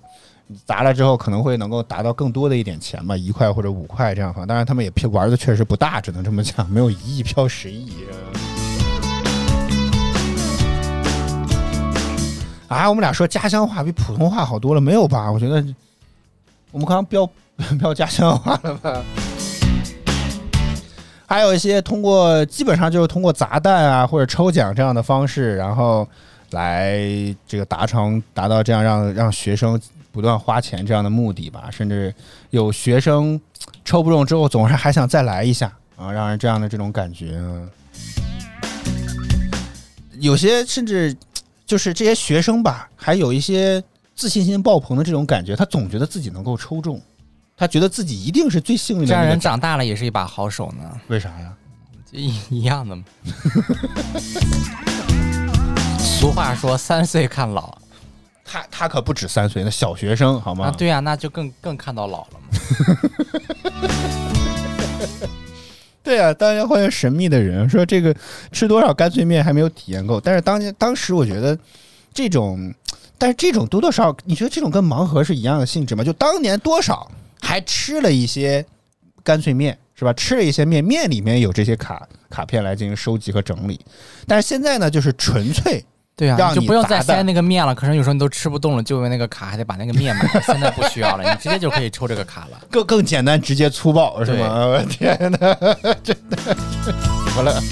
[0.64, 4.46] 砸了之后可能会能够达到更多的一点钱吧，一块或者五块这样方。
[4.46, 7.94] 当然他们也玩的确实不大，只能这么讲，没有一亿飘十亿。
[12.68, 15.28] 啊，我们俩说家乡话比普通话好多了，没有吧？
[15.28, 15.56] 我觉得
[16.70, 17.28] 我们刚刚标
[17.80, 19.02] 标 家乡话了吧？
[21.26, 26.06] 还有一些通过基本上就是通过砸蛋啊或者抽奖这样的方式，然后
[26.50, 26.98] 来
[27.46, 29.80] 这个达成达到这样让让学生
[30.12, 31.68] 不断花钱这样的目的吧。
[31.70, 32.14] 甚至
[32.50, 33.40] 有学生
[33.84, 37.36] 抽不中之后，总是还想再来一下啊，让人这样的这种感觉。
[37.36, 37.68] 啊
[40.20, 41.16] 有些甚至
[41.64, 43.80] 就是这些学生吧，还有一些
[44.16, 47.00] 自信心爆棚的这种感觉，他总觉得自己能够抽中，
[47.56, 51.54] 他觉得自己一定是最幸运的这样人长大了也是一把好手呢，为啥呀？
[52.10, 53.04] 一一样的嘛。
[56.18, 57.78] 俗话说三岁看老
[58.44, 60.64] 他他可不止三岁，那小学生好吗？
[60.66, 62.48] 啊，对呀、那就更更看到老了嘛。
[66.02, 68.12] 对啊，当年欢迎神秘的人说这个
[68.50, 71.56] 吃多少干脆面还没有体验够，但是当年当时我觉得
[72.12, 72.74] 这种，
[73.16, 76.02] 但是这种多多少少，你觉得这种跟盲盒是一样的性质吗？
[76.02, 77.08] 就当年多少
[77.40, 78.66] 还吃了一些
[79.22, 80.12] 干脆面是吧？
[80.14, 83.78] 吃了一些面，面里面有这些卡卡片来进行收集和整理，
[84.26, 85.84] 但是现在呢，就是纯粹
[86.18, 87.72] 对呀、就不用再塞那个面了。
[87.72, 90.42] 可是有时候你都吃不动了，就因为那个卡还得把那个面买了。
[90.42, 92.60] 现在不需要了，你直接就可以抽这个卡了。
[92.68, 94.66] 更更简单、直接、粗暴是吗？
[94.66, 95.38] 我天哪，
[96.02, 96.36] 真的
[96.84, 97.62] 怎么了？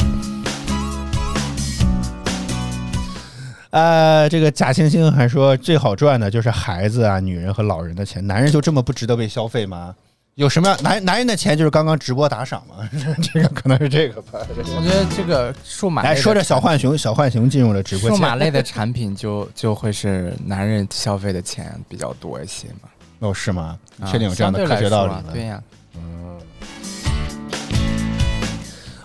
[3.71, 9.93] 呃，这个假惺惺还说最好赚的就是孩子啊、女人和老人的钱，男人就这么不值得被消费吗？
[10.37, 12.87] 有什么样男男人的钱就是刚刚直播打赏嘛？
[13.33, 14.39] 这个可能是这个吧。
[14.51, 18.17] 我觉得这个数码来说着小浣熊，小浣熊进入了直播间。
[18.19, 22.91] 数码类的产品就就会是男人消费的钱比较多一些嘛。
[23.21, 23.79] 哦，是吗？
[24.07, 25.25] 确定有这样的科学道理吗？
[25.33, 25.63] 对呀、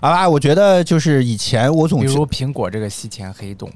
[0.01, 3.71] 好吧，我觉得就是以前我总比如苹果这个吸钱黑洞，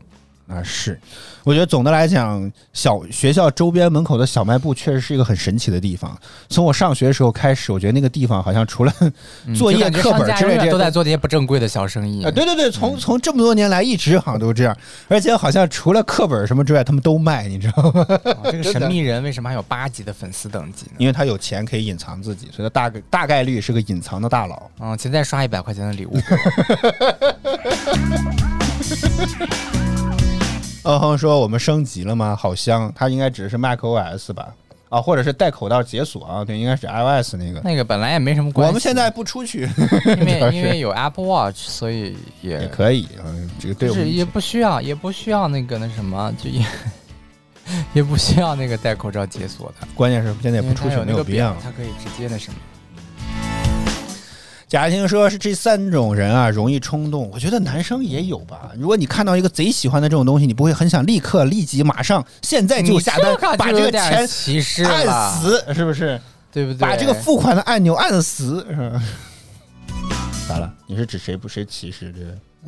[0.48, 1.00] 啊，是，
[1.44, 6.16] 我觉得总的来讲，小学校周边门口的小卖部确实是一个很神奇的地方。
[6.50, 8.94] 从我上学的时候开始，我觉得那个地方好像除了
[9.56, 12.24] 作业、课本之类的都在做这些不正规的小生意。
[12.24, 14.78] 啊，对对对，从从这么多年来一直好像都这样，
[15.08, 18.06] 而且好像除了课本什么之外，他们都卖，你知道吗？
[18.44, 20.92] 啊 这个神秘人为什么还有八级的粉丝等级呢？
[21.00, 24.70] 因为他有钱可以隐藏自己，所以他大概大概率是个隐藏的大佬。
[24.80, 26.16] 嗯，请再刷一百块钱的礼物。
[30.86, 32.36] 嗯哼说我们升级了吗？
[32.36, 34.54] 好香，它应该指的是 macOS 吧？
[34.90, 36.46] 啊，或者是戴口罩解锁啊？
[36.46, 37.60] 对，应该是 iOS 那个。
[37.64, 38.70] 那个本来也没什么关系。
[38.70, 39.68] 我们现在不出去，
[40.06, 46.64] 因为因为有 Apple Watch，所以也也可以，嗯，这个对我们也不需要，也不需要那个那什么，就也
[47.94, 49.88] 也不需要那个戴口罩解锁的。
[49.96, 51.56] 关键是现在也不出去没有必要。
[51.64, 52.60] 它可以直接那什么。
[54.76, 57.30] 贾青说是这三种人啊，容易冲动。
[57.32, 58.72] 我觉得男生也有吧。
[58.78, 66.20] 如果你看到一个贼喜欢的这种东西，你不会很想立刻、立即、马上、现在就下单这，把这个钱歧视按死，是不是？
[66.52, 66.80] 对不对？
[66.80, 69.02] 把这个付款的按钮按死，是吧？
[70.50, 70.70] 咋了？
[70.88, 72.20] 你是指谁不谁歧视这？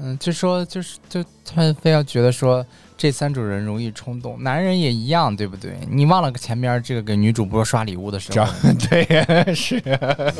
[0.02, 5.78] 嗯，就说就是就他们非要觉得说这三种人容易冲动，男人也一样，对不对？
[5.92, 8.48] 你忘了前面这个给女主播刷礼物的时候，
[8.90, 10.34] 对，是啊。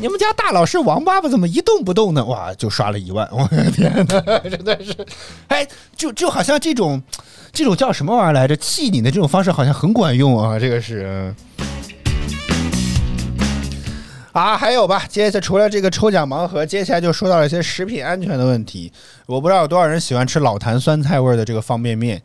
[0.00, 1.28] 你们家大佬是王八吧？
[1.28, 2.24] 怎么一动不动呢？
[2.24, 3.28] 哇，就刷了一万！
[3.32, 4.94] 我的天哪， 真的是，
[5.48, 7.02] 哎，就就好像这种，
[7.52, 8.56] 这种叫什么玩意儿来着？
[8.56, 10.56] 气你的这种方式好像很管用啊！
[10.56, 11.34] 这个是。
[14.30, 18.92] 啊，还有吧，接下来除了这个抽奖盲盒，接下来就说到了一些食品安全的问题。
[19.26, 22.22] 我不知道有多少人喜欢吃老坛酸菜味的这个方便面。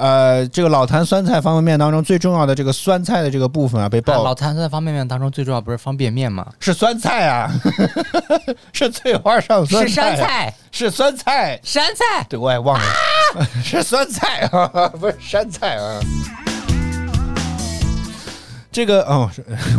[0.00, 6.46] 呃，这个老坛酸菜方便面当中最重要的这个酸菜的这个部分啊，被啊爆、老坛酸菜方便面当中最重要不是方便面吗？
[6.58, 7.52] 是酸菜啊，
[8.72, 12.26] 是翠花上酸是菜、啊，山菜，是酸菜，山菜。
[12.30, 12.84] 对我也忘了，
[13.62, 16.00] 是酸菜啊， 不是山菜啊。
[18.72, 19.28] 这个哦，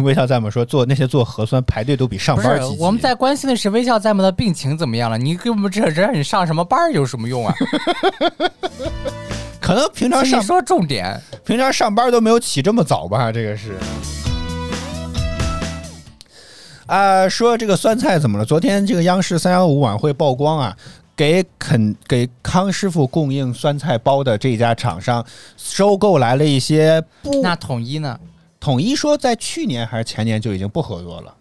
[0.04, 0.50] 微笑在吗？
[0.50, 2.76] 说做那些做核酸排队都比上班积极。
[2.76, 5.18] 是，我们在关心的是微笑在吗的病情怎么样了？
[5.18, 7.56] 你给我们这让你上什么班儿有什么用啊？
[9.62, 11.22] 可能平常上说重点。
[11.46, 13.32] 平常上班都没有起这么早吧？
[13.32, 13.78] 这个是。
[16.88, 18.44] 啊、说这个酸菜怎么了？
[18.44, 20.76] 昨天这个央视三幺五晚会曝光啊，
[21.16, 28.20] 给肯给康师傅供应酸菜包的这家厂商收购来了一些不那统一呢？
[28.60, 31.34] 统一说在去年还是前年就已经不合作了。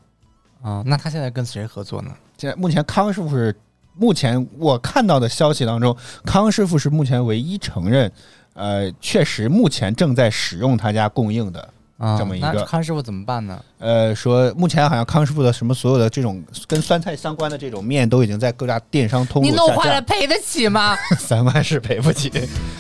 [0.62, 2.11] 啊、那他现在跟谁合作呢？
[2.37, 3.53] 现在目前康师傅是
[4.01, 5.94] 目前我看到的消息当中，
[6.24, 8.11] 康师傅是目前唯一承认，
[8.55, 11.68] 呃，确实目前正在使用他家供应的。
[11.98, 13.62] 啊、这么一个那康师傅怎么办呢？
[13.76, 20.96] 呃，说目前好像康师傅的什么所有的这种跟酸菜相关的这种面都已经在各大电商通你弄坏了，赔得起吗？
[21.20, 22.32] 三万是赔不起。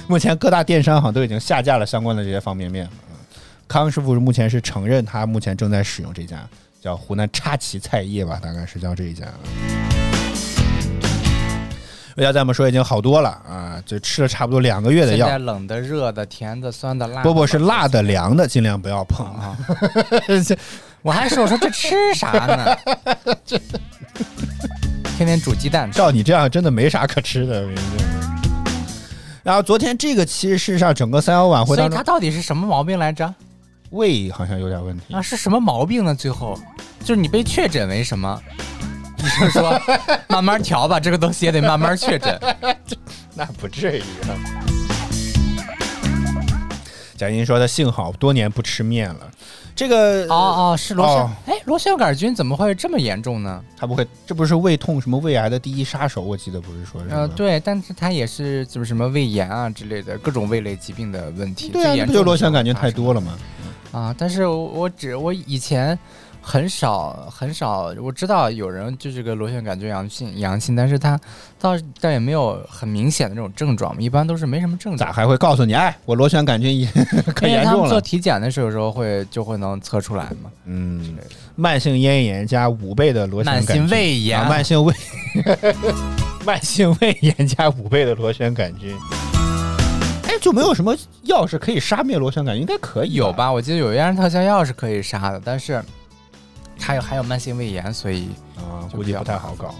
[0.08, 2.88] 目前各大电商好像都已经下架了相关的这些方便面
[3.68, 6.38] 康师傅目前是承认他目前正在使用这家
[6.80, 9.26] 叫湖南插旗菜业吧，大概是叫这一家。
[12.20, 19.56] 魏家在我们说已经好多了啊，就吃了差不多两个月的现在药，冷的、热的、甜的、酸的、辣的，不不是辣的、凉的，尽量不要碰啊！
[21.00, 22.76] 我还说我说这吃啥呢？
[25.16, 25.96] 天天煮鸡蛋吃。
[25.96, 27.66] 照你这样，真的没啥可吃的。
[29.42, 33.34] 然后昨天这个其实事实上整个三幺晚会当中，所以他到底是什么毛病来着？
[33.92, 36.14] 胃好像有点问题啊，是什么毛病呢？
[36.14, 36.58] 最后
[37.02, 38.38] 就是你被确诊为什么？
[39.20, 39.80] 医生说
[40.28, 42.40] 慢慢调吧，这个东西也得慢慢确诊。
[43.34, 44.32] 那不至于啊。
[47.16, 49.30] 贾英说他幸好多年不吃面了，
[49.76, 53.62] 这个哦哦，是螺旋哦，哎，螺旋杆菌怎么会这么严重呢？
[53.76, 57.34] 他不会，这不是胃痛什么胃癌的第一杀手，我记得不是说是呃，吗？
[57.36, 61.68] 对，但是它也是就是什么胃炎啊之类的各种胃类疾病的问题。
[61.68, 63.36] 对啊，那不就螺旋杆菌太多了吗？
[63.92, 65.98] 啊，但是我我只我以前
[66.42, 71.18] 很少很少，我知道有人就这个螺旋杆菌阳性阳性，但是他
[71.58, 75.08] 倒但也没有很明显的这种症状，一般都是没什么症状。
[75.08, 75.74] 咋还会告诉你？
[75.74, 76.86] 哎，我螺旋杆菌
[77.34, 78.00] 可 因为他们做严重了。
[78.00, 80.50] 体检的时候，有时候会就会能测出来嘛。
[80.64, 81.16] 嗯，
[81.56, 84.94] 慢性咽炎加五倍的螺旋杆菌，慢性胃炎啊慢性胃，
[86.44, 88.96] 慢性胃炎加五倍的螺旋杆菌。
[90.24, 92.62] 哎，就没有什么药是可以杀灭螺旋杆菌？
[92.62, 93.32] 应该可以有？
[93.32, 93.52] 吧？
[93.52, 95.82] 我记得有一样特效药是可以杀的，但是
[96.80, 99.74] 还有还有慢性胃炎，所以啊，估计不太好搞。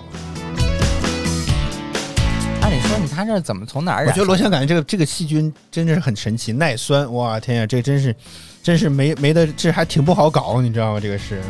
[2.63, 4.09] 按理说你他这怎么从哪儿染？
[4.09, 7.13] 我觉得螺旋杆菌这个这个细菌真的是很神奇，耐酸。
[7.13, 8.15] 哇天呀，这真是
[8.63, 11.01] 真是没没的，这还挺不好搞，你知道吗？
[11.01, 11.43] 这个是。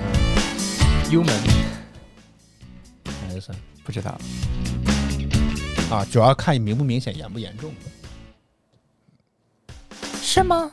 [1.11, 1.27] human
[3.29, 3.59] 哪个算？
[3.85, 4.17] 不知道。
[5.91, 7.73] 啊，主要看明不明显、严不严重，
[10.23, 10.71] 是吗？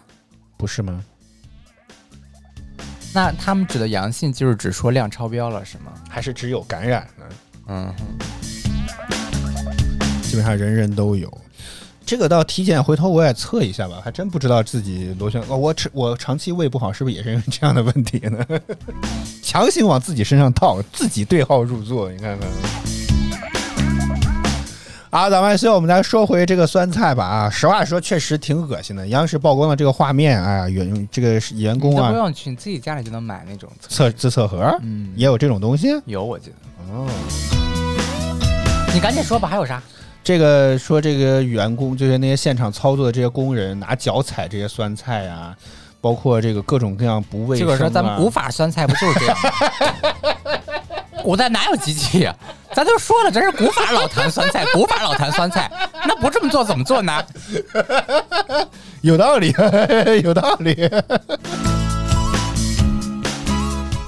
[0.56, 1.04] 不是吗？
[3.18, 5.86] 那他们指的阳性就是指说量超标了，是吗？
[6.08, 7.26] 还是只有感染呢？
[7.68, 7.92] 嗯，
[10.22, 11.36] 基本上人人都有。
[12.06, 18.46] 这个到体检回头我也测一下吧，还真不知道自己螺旋哦，我吃我长期胃不好，是不是也是因为这样的问题呢？
[19.42, 22.48] 强行往自己身上套，自己对号入座，你看看。
[25.10, 29.08] 啊，咱们先我们再说回这个酸菜吧啊，实话说确实挺恶心的。
[29.08, 36.56] 央视曝光的这个画面，哎呀，员这个员工啊，不用去，你自己家里就能买那种测自测盒，嗯，也有这种东西有，我记得。
[36.94, 37.08] 哦。
[38.94, 39.82] 你赶紧说吧，还有啥？
[40.24, 45.56] 这个说这个员工就是那些现场操作的这些工人拿脚踩这些酸菜啊，
[46.02, 47.72] 包括这个各种各样不卫生、啊。
[47.72, 49.50] 这个说咱们古法酸菜不就是这样吗？
[51.28, 52.34] 古代哪有机器呀、
[52.74, 55.70] 咱都说了，这是古法老坛酸菜，古法老坛酸菜，
[56.06, 57.22] 那不这么做怎么做呢？
[59.04, 59.54] 有道理，
[60.24, 60.72] 有道理。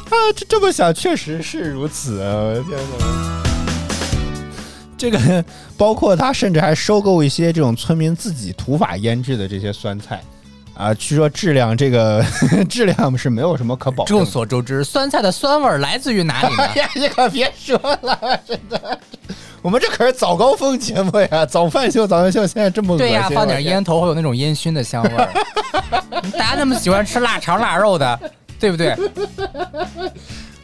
[0.08, 2.32] 啊，这这么想确实是如此啊！
[2.36, 3.44] 我的天哪，
[4.98, 5.44] 这个
[5.78, 10.24] 包括他甚至还收购一些这种村民自己土法腌制的这些酸菜
[10.80, 12.24] 啊，据说质量这个
[12.70, 14.26] 质量是没有什么可保证众。
[14.26, 16.64] 所周知，酸菜的酸味儿来自于哪里呢？
[16.74, 18.18] 哎呀，你可别说了，
[18.48, 18.98] 真的。
[19.62, 25.30] 我们这可是早高峰节目呀，早饭秀，早饭秀现在这么恶心对呀、放点烟头会有那种烟熏的香味儿。
[26.32, 28.18] 大家那么喜欢吃腊肠腊肉的，
[28.58, 28.96] 对不对？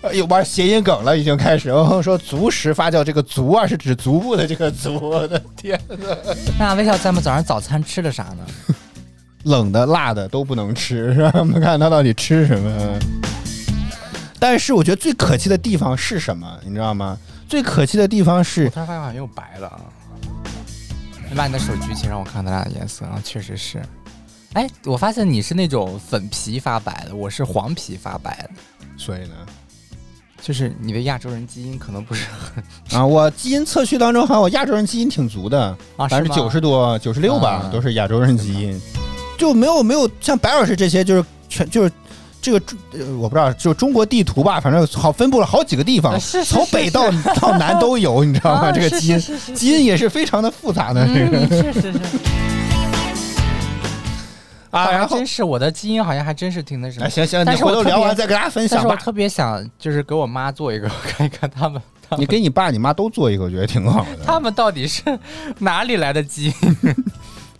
[0.02, 1.74] 哎呦，玩谐音梗了，已经开始。
[1.74, 6.16] 我说足食发酵，这个足啊是指足部的这个足，我的天哪！
[6.58, 8.76] 那微笑咱们早上早餐吃的啥呢？
[9.46, 11.32] 冷的、辣的都不能吃， 是吧？
[11.40, 13.00] 我们看他到底吃什么。
[14.38, 16.60] 但是我觉得最可气的地方是什么？
[16.64, 17.18] 你知道吗？
[17.48, 19.82] 最可气的地方是我突然发现好像又白了啊！
[21.30, 23.82] 你把你的手举起，让我看看咱俩的颜色啊，确实是。
[24.54, 28.50] 哎，我发现你是那种粉皮发白的，我是黄皮发白的，
[28.98, 29.36] 所以呢，
[30.42, 32.26] 就是你的亚洲人基因可能不是
[32.90, 38.82] 很啊，我基因测序当中好像我亚洲人基因挺足的，百分之九十多、九十六吧，啊都是亚洲人基因，
[39.38, 41.92] 就没有没有像白老师这些，就是全就是
[42.42, 42.62] 这个
[42.94, 47.10] 呃我不知道，就中国地图吧，反正好分布了好几个地方，啊是是从北到
[47.42, 48.68] 到南都有，你知道吗？
[48.68, 49.20] 啊这个基因
[49.56, 52.00] 基因也是非常的复杂的，这个嗯，是是是
[54.72, 57.10] 啊，然后真是我的基因好像还真是挺那什么哎，。
[57.10, 58.84] 行行，你回头聊完再跟大家分享吧。
[58.84, 64.26] 但是我特别想就是给我妈做一个， 看一看他们他你们给你爸你妈都做一个，我觉得挺好的。
[64.26, 65.02] 他们到底是
[65.60, 66.96] 哪里来的基因？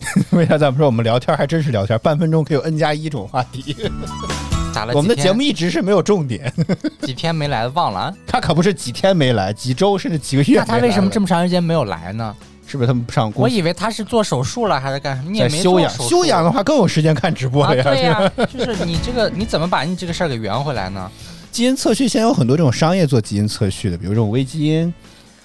[0.30, 3.76] 为啥咱们说我们聊天还真是聊天，半分钟可以有 N 加一种话题。
[4.72, 6.52] 咋了我们的节目一直是没有重点，
[7.02, 8.14] 几天没来，忘了啊。
[8.26, 10.58] 他可不是几天没来，几周甚至几个月。
[10.58, 11.26] 那他为什么这么？
[11.26, 12.34] 长时间没有来呢？
[12.68, 15.30] 是不是他们不上工我以为他是做手术了还是干什么？
[15.30, 15.90] 你也没在休养？
[15.90, 17.82] 休养的话更有时间看直播呀。
[17.84, 21.10] 对呀、就是你这个你怎么把你这个事儿给圆回来呢？
[21.52, 24.92] 基因测序现在有很多这种商业做基因测序的，比如这种微基因，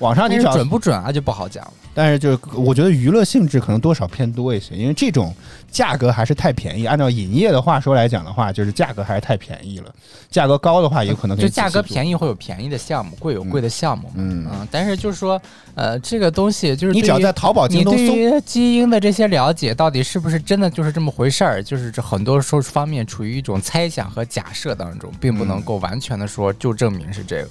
[0.01, 1.71] 网上你准不准啊就不好讲了。
[1.93, 5.33] 但是就是我觉得娱乐性质可能多少偏多一些，因为这种
[5.69, 6.85] 价格还是太便宜。
[6.85, 9.93] 按照营业的话说来讲的话，就是价格还是太便宜了。
[10.29, 11.81] 价格高的话，有可能可就价格。
[11.81, 14.13] 便宜会有便宜的项目，贵有贵的项目嘛。
[14.15, 15.41] 嗯嗯，但是就是说，
[15.75, 21.61] 呃，这个东西就是你只要在淘宝、京东搜，于基因的这些了解，到底是不是真的就是这么回事儿？
[21.61, 27.49] 就是这很多说方面处于一种猜想和假设当中，并不嗯能够完全的说就证明是这个。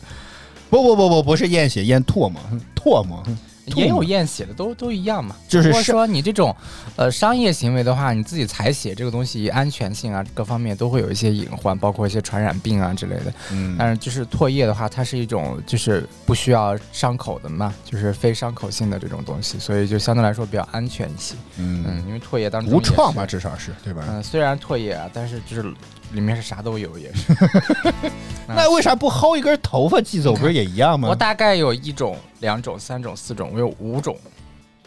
[0.71, 2.41] 不不不不不是验血验唾沫，
[2.75, 3.23] 唾沫
[3.77, 5.37] 也有验血的，都都一样嘛。
[5.47, 6.55] 就是说你这种
[6.97, 13.33] 呃商业行为的话，你自己采血这个东西安全性啊各方面都会有一些隐患，包括一些传染病啊之类的。
[13.53, 21.37] 嗯但是就是唾液的话，它是一种就是不需要伤口的嘛，就是非伤口性的这种东西，所以就相对来说比较安全一些。
[21.59, 24.05] 嗯，嗯，因为唾液当中无创吧，嘛，至少是对吧？
[24.09, 25.73] 嗯、虽然唾液啊，但是就是
[26.13, 27.35] 里面是啥都有，也是。
[28.49, 31.15] 那为啥不薅一根头发寄走，不是也一样吗我？
[31.15, 34.17] 大概有一种、两种、三种、四种，我有五种。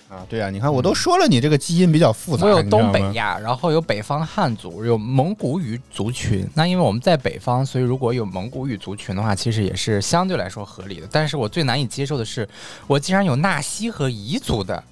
[0.09, 6.47] 啊，对啊，你看我都说了，你这个基因比较复杂，我有东北亚，然后有北方汉族，有蒙古语族群。
[6.53, 11.07] 那因为我们在北方，所以如果有蒙古语族群的话，其实也是相对来说合理的。
[11.11, 12.47] 但是我最难以接受的是，
[12.85, 14.83] 我竟然有纳西和彝族的，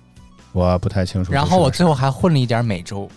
[0.54, 1.32] 我不太清楚。
[1.32, 3.08] 然后我最后还混了一点美洲。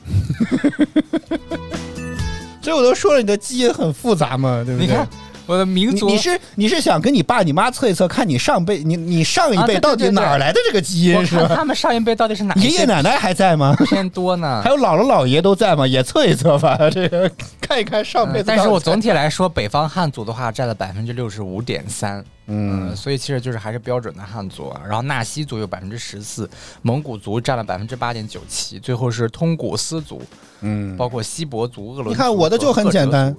[2.65, 4.87] 所以我都说了，你的基因很复杂嘛，对不对？
[4.89, 5.07] 你看
[5.47, 11.47] 我的民族，你你是你是想跟你爸你妈测一测，看你上辈你你上一辈到底哪儿来的这个基我因是吧？
[11.49, 13.77] 看他们上一辈到底是哪爷爷奶奶还在吗？
[13.85, 14.71] 偏多呢还？
[14.71, 15.87] 有姥姥姥爷都在吗？
[15.87, 18.47] 也测一测吧， 这个看一看上辈子。
[18.49, 24.83] 但是我总体来说，北方汉族的话占了百分之六十五点三，嗯嗯，所以其实就是还是标准的汉族啊。
[24.85, 26.49] 然后纳西族有百分之十四，
[26.83, 30.21] 蒙古族占了百分之八点九七，最后是通古斯族，
[30.61, 33.35] 嗯，包括锡伯族、你看我的就很简单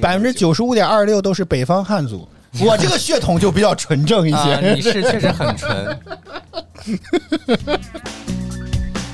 [0.00, 2.26] 百分之九十五点二六都是北方汉族，
[2.60, 4.72] 我这个血统就比较纯正一啊，些。
[4.72, 5.98] 你是确实很纯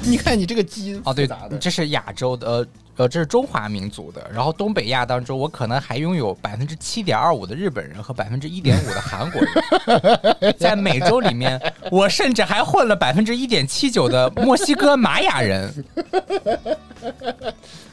[0.04, 2.66] 你看你这个基因哦，对的，这是亚洲的，呃
[2.96, 4.30] 呃，这是中华民族的。
[4.32, 10.54] 然后东北亚当中，我可能还拥有百分之七点二五的日本人和百分之一点五的韩国人。
[10.58, 15.84] 在美洲里面，我甚至还混了百分之一点七九的墨西哥玛雅人。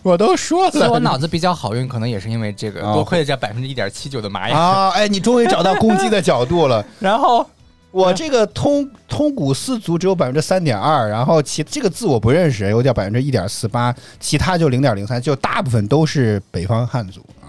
[0.03, 4.57] 我都说所以我脑子比较好用，可能也是因为这个，哦多亏了这百分之一点七九的玛雅。
[4.57, 4.89] 啊！
[4.91, 6.85] 哎，你终于找到攻击的角度了。
[6.99, 7.45] 然后
[7.91, 17.47] 我这个通通古斯族只有百分之三点二，然后其这个字我不认识，有点百分之一点四八，其他就零点零三，就大部分都是北方汉族啊。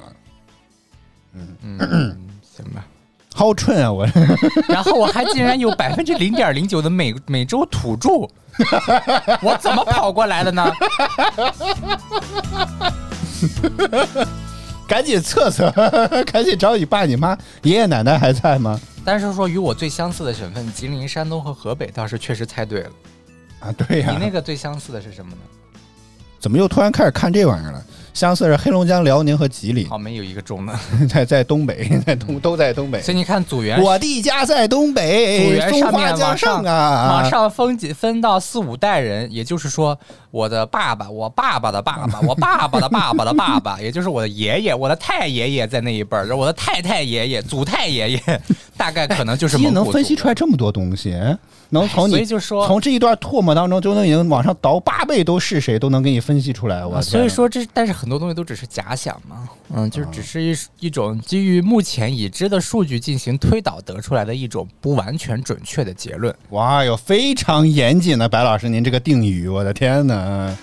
[1.62, 2.16] 嗯，
[2.56, 2.84] 行吧。
[3.32, 3.92] 好蠢啊！
[3.92, 4.06] 我
[4.68, 8.08] 然后我还竟然有百分之零点零九的美美洲土著，
[9.40, 10.66] 我怎么跑过来的呢？
[14.88, 15.70] 赶紧测测，
[16.26, 18.78] 赶紧找你爸你妈爷爷奶奶还在吗？
[19.04, 22.90] 但是说与我最相似的省份吉林、山东和河北倒是确实猜对了。
[23.60, 25.38] 啊，对呀、你那个最相似的是什么呢？
[26.38, 27.84] 怎么又突然开始看这玩意儿了？
[28.14, 30.74] 相似是黑龙江、辽宁和吉林，好，没有一个中的。
[31.08, 33.00] 在在东北，在东都在东北。
[33.02, 39.96] 所以你看组员，我的家在东组北，员上面往江上上啊，往上分几分到四五代人，也就是说，
[40.30, 48.40] 我的爸爸、我爸爸的爸爸、我爸爸的爸爸的爸爸， 也就是我的爷爷、我的太爷爷在那一辈儿，我的太太爷爷、祖太爷爷，
[48.76, 51.10] 大概可能就是基因能蒙古族分析出来这么多东西，
[51.70, 56.84] 能从所你以就说从这一段唾沫当中就能已经往上倒八倍都是谁，都能给你分析出来。
[56.86, 60.56] 我啊，所以说这，但是很多东西都只是假想嘛，嗯，就是只是一
[60.86, 70.19] 一种基于目前已知的数据进行推导得出来的一种不完全准确的结论，哇哟，非常严谨的白老师，您这个定语，我的天哪！
[70.26, 70.56] 嗯，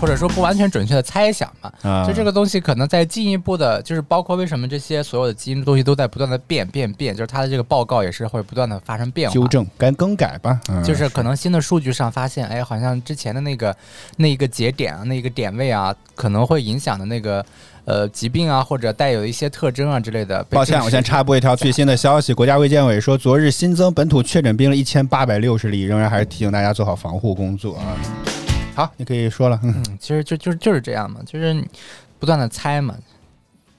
[0.00, 1.72] 或者说不完全准确的猜想嘛。
[1.82, 13.74] 啊，就这个东西可能在进一步的，就是包括为什么这些所有的基因的东西都在不断的变变变，就是它的这个报告也是会不断的发生变化，纠正该更改吧，嗯就是可能新的数据上发现，哎，好像之前的那个
[14.16, 17.44] 那一个节点啊，那一个点位啊，可能会影响的那个
[17.84, 20.42] 呃疾病啊，或者带有一些特征啊之类的。
[20.44, 22.32] 抱歉，我先插播一条最新的消息。
[22.32, 28.31] 国家卫健委说，昨日新增本土确诊病例一千八百六十例，仍然还是提醒大家做好防护工作啊。
[28.74, 29.60] 好，你可以说了。
[29.62, 31.64] 嗯嗯，其实就就就是这样嘛，就是
[32.18, 32.94] 不断的猜嘛，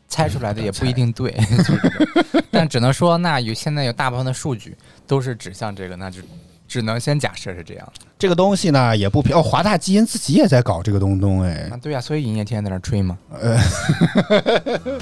[0.07, 4.75] 猜出来的也不一定对， 就是但只能说，那有现在有大部分的数据
[5.07, 6.21] 都是指向这个，那就
[6.67, 7.93] 只能先假设是这样。
[8.19, 11.77] 这个东西呢也不平哦，华大基因自己也在搞这个东东哎啊，。
[11.81, 13.17] 对呀、所以营业天天在那吹嘛。
[13.31, 13.59] 呃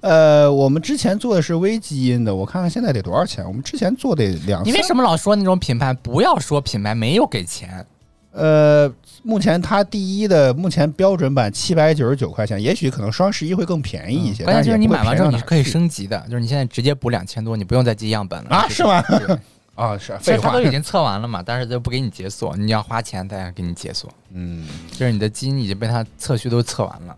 [0.00, 3.42] 呃，我们之前做的是微基因的，我看看现在得多少钱？
[3.46, 5.94] 我们之前做得两，你为什么老说那种品牌？
[5.94, 7.86] 不要说品牌没有给钱，
[8.32, 8.86] 呃，
[9.24, 14.44] 目前它第一的目前标准版七百九十九块钱，也许可能双十一会更便宜一些。
[14.44, 18.68] 嗯关键就是你买完之后你是可以升升级的，就是你现在直接补两千多，你不用再寄样本了啊？
[18.68, 19.02] 是吗？
[19.02, 19.38] 对
[19.74, 20.62] 啊，是废话他都。
[20.62, 27.16] 已经测完了嘛，但是就不给你解锁，你要花钱再给你解锁，嗯，就是你的基因已经被它测序都测完了。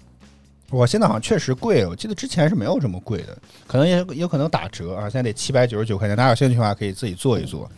[0.70, 3.36] 我现在好像确实贵，我记得之前是没有这么贵的，
[3.66, 6.16] 可能也有可能打折啊，现在得七百九十九块钱。
[6.16, 7.70] 大家有兴趣的话可以自己做一做。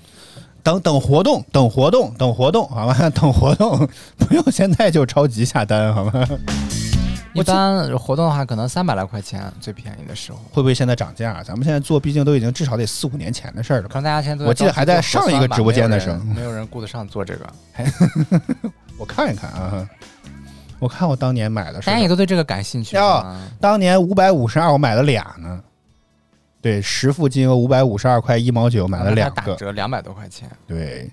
[0.68, 2.94] 等等活动，等活动，等活动，好吧？
[3.14, 3.88] 等活动，
[4.18, 6.12] 不用现在就着急下单，好吗？
[7.32, 10.36] 一般活动的话，可能三百来块钱最便宜的时候。
[10.52, 11.42] 会不会现在涨价？
[11.42, 13.88] 咱们现在做，毕竟都已经至少得四五年前的事儿了。
[13.88, 17.46] 可能大家现在都我记得还在上一个直播间的时候没有人顾得上做这个，
[18.98, 19.88] 我看一看啊，
[20.78, 22.94] 我看我当年买的是大家也都对这个感兴趣。
[23.58, 25.60] 当年五百五十二，我买了俩呢。
[26.60, 29.52] 对，实付金额五百五十二块一毛九，买了两个。
[29.52, 30.50] 打折两百多块钱。
[30.66, 31.10] 对，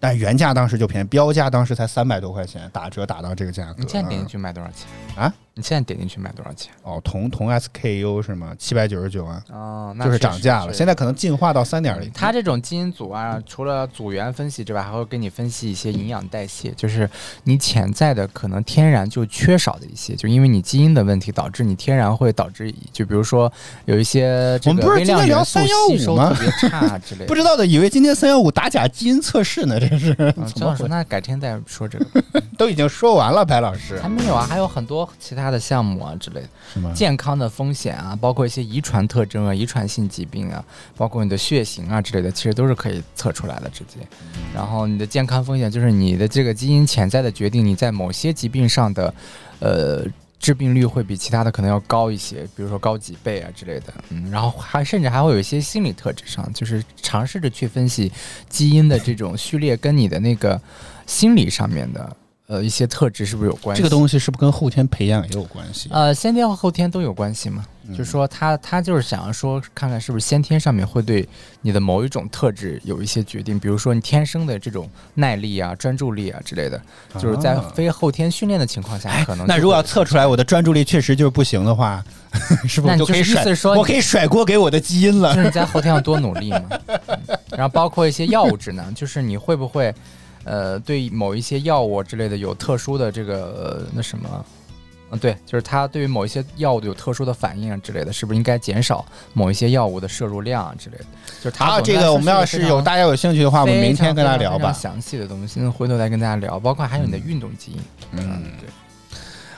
[0.00, 3.82] 但原价当时就便宜，标价当时才三百多块钱，打折打到这个价格。
[3.82, 5.32] 你现在点进去卖多少钱啊？
[5.56, 6.72] 你现在点进去卖多少钱？
[6.82, 8.52] 哦，同同 SKU 是吗？
[8.58, 10.72] 七百九十九啊，哦，那就是涨价了。
[10.72, 12.10] 现在可能进化到三点零。
[12.12, 17.08] 它这种基因组啊，除了组员分析之外，还会给你分析一些营养代谢，就是
[17.44, 23.52] 你潜在的可能天然就缺少的一些，就因为你基因的问题导致你天然会导致，就比如说
[23.84, 27.26] 有一些这我们不是今天聊元素315吸收吗特别差之类的。
[27.30, 32.24] 不知道的以为今天三幺五打假基因测试呢，这是嗯， 怎么回这样说，那改天再说这个。
[32.58, 36.48] 都已经说完了，白老师还没有啊，还有很多其他的项目啊之类的。
[36.72, 36.92] 是吗？
[36.94, 40.64] 健康的风险啊，包括一些遗传特征啊、遗传性疾病啊，
[40.96, 44.06] 包括你的血型啊之类的，其实都是可以测出来的直接。
[44.54, 49.14] 然后你的健康风险就是你的这个基因潜在的决定你在某些疾病上的，
[49.60, 50.04] 呃。
[50.40, 53.94] 致病率会比其他的可能要高一些，比如说高几倍啊之类的。
[54.10, 58.12] 嗯，然后还甚至还会有一些心理特质上，就是尝试着去分析
[58.46, 60.60] 基因的这种序列跟你的那个
[61.06, 62.14] 心理上面的
[62.46, 63.82] 呃一些特质是不是有关系？
[63.82, 65.88] 这个东西是不是跟后天培养也有关系？
[65.92, 67.64] 呃，先天和后天都有关系嘛。
[67.90, 71.28] 就是说他他就是想要说，看看是不是先天上面会对
[71.60, 76.80] 你的某一种特质有一些决定，比如说你天生的这种耐力啊、专注力啊之类的，
[77.18, 82.02] 就是在啊非后天训练的情况下，可能那如果要测出来我的专注力确实就是不行的话，
[82.66, 83.44] 是不是就可以甩
[83.76, 85.42] 我可以甩锅给我的基因了 就了。
[85.42, 86.62] 是你在后天要多努力嘛。
[86.96, 89.94] 嗯然后包括一些药物指南，就是你会不会
[90.44, 94.44] 呃对某一些药物之类的有特殊的这个、呃、那什么？
[95.10, 101.04] 嗯，对，就是它对于某一些药物有特殊的反应啊之类的，是不是应该减少某一些药物的摄入量啊之类的？
[101.42, 104.72] 就是它好，总的来说这个我们要是有大家有兴趣的话，我们明天跟大家聊吧。
[104.72, 107.78] 详细的东西，回头再跟大家聊，包括还有你的运动基因。
[108.12, 108.68] 嗯，对。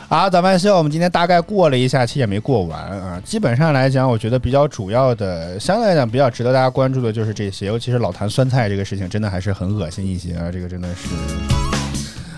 [0.08, 3.20] 好，早饭秀，我们今天大概过了一下，其实也没过完啊。
[3.24, 10.48] 基本上来讲，我觉得比较主要的，相对来讲比较值得大家关注的就是这些，尤其是老坛酸菜这个事情，真的还是很恶心一些啊。
[10.52, 11.75] 这个真的是。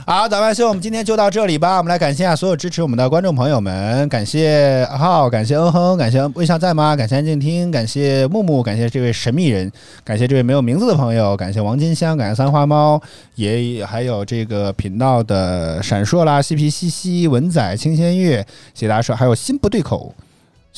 [0.09, 1.77] 好，早饭秀，我们今天就到这里吧。
[1.77, 6.97] 我们来感谢一下所有支持我们的观众朋友们，感谢阿浩，感谢嗯哼，感谢微笑在吗？
[6.97, 9.71] 感谢安静听，感谢木木，感谢这位神秘人，
[10.05, 12.99] 感谢这位没有名字的朋友，感谢王金香，感谢三花猫，
[13.35, 18.39] 也还有这个频道的闪烁啦、嬉皮西西、文仔、清仙月，
[18.73, 20.15] 谢谢大家收，还有心不对口。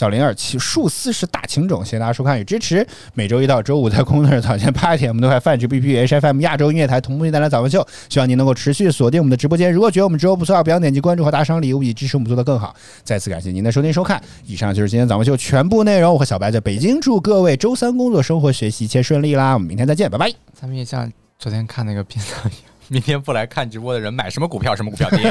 [0.01, 2.87] 小灵儿，其数四是大情种，谢谢大家收看与支持。
[3.13, 7.87] 每周一到周五在工作日早间八点，我们都会泛指 B P H F M 亚洲音乐台同步带来早饭秀。
[8.09, 9.71] 希望您能够持续锁定我们的直播间。
[9.71, 12.75] 如果觉得我们直播不错，不要点击关注和打赏礼物，以支持我们做得更好。
[13.05, 16.15] 再次感谢您的收听收看，以上就是今天早饭秀全部内容。
[16.15, 19.53] 我和小白在北京，祝各位周三工作、生活、学习一切顺利啦！
[19.53, 20.33] 我们明天再见，拜拜。
[20.59, 25.21] 咱们也像昨天看那个片子一样，明天不来看直播的人买什么股票，什么股票跌。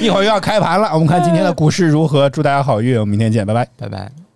[0.00, 2.30] 一会儿又要开盘了，我们看今天的股市如何。
[2.30, 3.68] 祝大家好运，我们明天见，拜拜。
[3.76, 4.27] 拜拜。